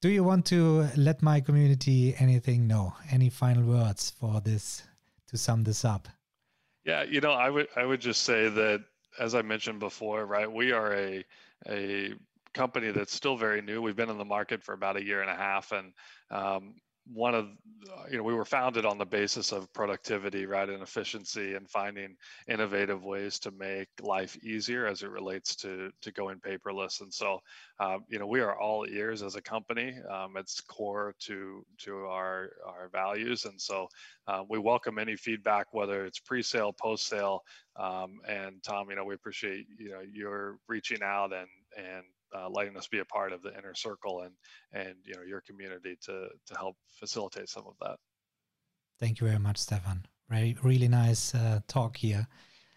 do 0.00 0.08
you 0.10 0.22
want 0.22 0.46
to 0.46 0.86
let 0.96 1.22
my 1.22 1.40
community 1.40 2.14
anything 2.20 2.68
know? 2.68 2.94
Any 3.10 3.30
final 3.30 3.64
words 3.64 4.12
for 4.12 4.40
this 4.40 4.84
to 5.28 5.38
sum 5.38 5.64
this 5.64 5.84
up? 5.84 6.08
Yeah, 6.84 7.02
you 7.02 7.20
know, 7.20 7.32
I 7.32 7.50
would 7.50 7.68
I 7.76 7.84
would 7.84 8.00
just 8.00 8.22
say 8.22 8.48
that 8.48 8.84
as 9.18 9.34
I 9.34 9.42
mentioned 9.42 9.80
before, 9.80 10.26
right, 10.26 10.50
we 10.50 10.72
are 10.72 10.94
a 10.94 11.24
a 11.68 12.14
company 12.54 12.90
that's 12.90 13.14
still 13.14 13.36
very 13.36 13.62
new. 13.62 13.82
We've 13.82 13.96
been 13.96 14.10
in 14.10 14.18
the 14.18 14.24
market 14.24 14.62
for 14.62 14.72
about 14.72 14.96
a 14.96 15.04
year 15.04 15.20
and 15.20 15.30
a 15.30 15.34
half, 15.34 15.72
and 15.72 15.92
um, 16.30 16.74
one 17.12 17.34
of 17.34 17.46
you 18.10 18.18
know 18.18 18.22
we 18.22 18.34
were 18.34 18.44
founded 18.44 18.84
on 18.84 18.98
the 18.98 19.06
basis 19.06 19.52
of 19.52 19.72
productivity 19.72 20.46
right 20.46 20.68
and 20.68 20.82
efficiency 20.82 21.54
and 21.54 21.68
finding 21.68 22.16
innovative 22.48 23.04
ways 23.04 23.38
to 23.38 23.50
make 23.52 23.88
life 24.02 24.36
easier 24.42 24.86
as 24.86 25.02
it 25.02 25.10
relates 25.10 25.56
to 25.56 25.90
to 26.02 26.12
going 26.12 26.38
paperless. 26.40 27.00
And 27.00 27.12
so 27.12 27.40
um, 27.80 28.04
you 28.08 28.18
know 28.18 28.26
we 28.26 28.40
are 28.40 28.58
all 28.58 28.86
ears 28.88 29.22
as 29.22 29.36
a 29.36 29.42
company. 29.42 29.94
Um, 30.10 30.36
it's 30.36 30.60
core 30.60 31.14
to 31.20 31.64
to 31.78 32.06
our 32.06 32.50
our 32.66 32.88
values. 32.92 33.44
And 33.44 33.60
so 33.60 33.88
uh, 34.26 34.42
we 34.48 34.58
welcome 34.58 34.98
any 34.98 35.16
feedback 35.16 35.66
whether 35.72 36.04
it's 36.04 36.18
pre-sale 36.18 36.72
post-sale. 36.72 37.42
Um, 37.76 38.18
and 38.26 38.62
tom 38.62 38.90
you 38.90 38.96
know 38.96 39.04
we 39.04 39.14
appreciate 39.14 39.66
you 39.78 39.90
know 39.90 40.00
your 40.12 40.58
reaching 40.66 41.02
out 41.02 41.32
and 41.32 41.48
and 41.76 42.04
uh, 42.34 42.48
letting 42.48 42.76
us 42.76 42.88
be 42.88 42.98
a 42.98 43.04
part 43.04 43.32
of 43.32 43.42
the 43.42 43.56
inner 43.56 43.74
circle 43.74 44.22
and 44.22 44.34
and 44.72 44.94
you 45.04 45.14
know 45.14 45.22
your 45.22 45.40
community 45.40 45.96
to 46.02 46.28
to 46.46 46.58
help 46.58 46.76
facilitate 46.98 47.48
some 47.48 47.64
of 47.66 47.74
that. 47.80 47.96
Thank 48.98 49.20
you 49.20 49.26
very 49.26 49.38
much, 49.38 49.58
Stefan. 49.58 50.06
Very 50.28 50.56
really 50.62 50.88
nice 50.88 51.34
uh, 51.34 51.60
talk 51.68 51.96
here. 51.96 52.26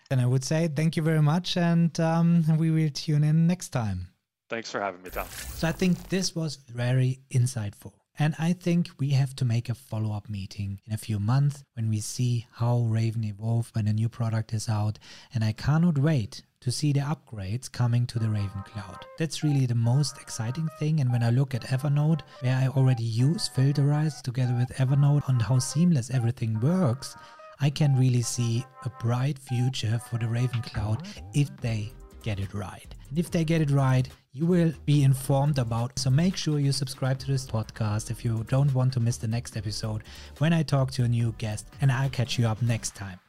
And 0.09 0.19
I 0.19 0.25
would 0.25 0.43
say 0.43 0.67
thank 0.67 0.97
you 0.97 1.03
very 1.03 1.21
much, 1.21 1.55
and 1.55 1.97
um, 1.99 2.43
we 2.57 2.69
will 2.69 2.89
tune 2.89 3.23
in 3.23 3.47
next 3.47 3.69
time. 3.69 4.07
Thanks 4.49 4.69
for 4.69 4.81
having 4.81 5.01
me, 5.01 5.09
Tom. 5.09 5.27
So 5.55 5.69
I 5.69 5.71
think 5.71 6.09
this 6.09 6.35
was 6.35 6.57
very 6.67 7.21
insightful. 7.31 7.93
And 8.19 8.35
I 8.37 8.51
think 8.53 8.89
we 8.99 9.11
have 9.11 9.35
to 9.37 9.45
make 9.45 9.69
a 9.69 9.73
follow 9.73 10.11
up 10.11 10.29
meeting 10.29 10.81
in 10.85 10.93
a 10.93 10.97
few 10.97 11.17
months 11.17 11.63
when 11.73 11.89
we 11.89 12.01
see 12.01 12.45
how 12.51 12.79
Raven 12.81 13.23
evolved 13.23 13.73
when 13.73 13.87
a 13.87 13.93
new 13.93 14.09
product 14.09 14.53
is 14.53 14.67
out. 14.67 14.99
And 15.33 15.43
I 15.43 15.53
cannot 15.53 15.97
wait 15.97 16.43
to 16.62 16.71
see 16.71 16.93
the 16.93 17.00
upgrades 17.00 17.71
coming 17.71 18.06
to 18.08 18.19
the 18.19 18.30
Raven 18.30 18.63
Cloud. 18.65 19.06
That's 19.17 19.43
really 19.43 19.65
the 19.65 19.76
most 19.76 20.17
exciting 20.21 20.69
thing. 20.80 21.02
And 21.02 21.12
when 21.12 21.24
I 21.24 21.32
look 21.32 21.54
at 21.54 21.63
Evernote, 21.63 22.21
where 22.39 22.56
I 22.56 22.67
already 22.67 23.04
use 23.04 23.50
Filterize 23.50 24.21
together 24.21 24.54
with 24.54 24.69
Evernote 24.78 25.28
on 25.28 25.39
how 25.39 25.60
seamless 25.60 26.12
everything 26.12 26.60
works, 26.60 27.15
I 27.60 27.69
can 27.69 27.95
really 27.95 28.21
see 28.21 28.65
a 28.86 28.89
bright 29.04 29.38
future 29.38 30.00
for 30.10 30.17
the 30.17 30.28
Raven 30.28 30.62
Cloud 30.62 31.08
if 31.34 31.56
they 31.58 31.91
get 32.24 32.39
it 32.39 32.54
right. 32.54 32.93
And 33.10 33.17
if 33.17 33.32
they 33.32 33.43
get 33.43 33.62
it 33.62 33.71
right, 33.71 34.08
you 34.34 34.45
will 34.45 34.71
be 34.86 35.04
informed 35.04 35.58
about. 35.58 35.97
So 36.00 36.10
make 36.10 36.38
sure 36.38 36.60
you 36.60 36.71
subscribe 36.71 37.19
to 37.19 37.28
this 37.28 37.45
podcast 37.45 38.12
if 38.12 38.24
you 38.24 38.45
don't 38.47 38.74
want 38.74 38.93
to 38.93 39.00
miss 39.00 39.17
the 39.17 39.28
next 39.28 39.58
episode 39.58 40.04
when 40.38 40.54
I 40.54 40.63
talk 40.63 40.91
to 40.91 41.04
a 41.04 41.08
new 41.08 41.34
guest, 41.38 41.67
and 41.82 41.91
I'll 41.91 42.10
catch 42.10 42.39
you 42.39 42.47
up 42.47 42.62
next 42.62 42.95
time. 42.95 43.19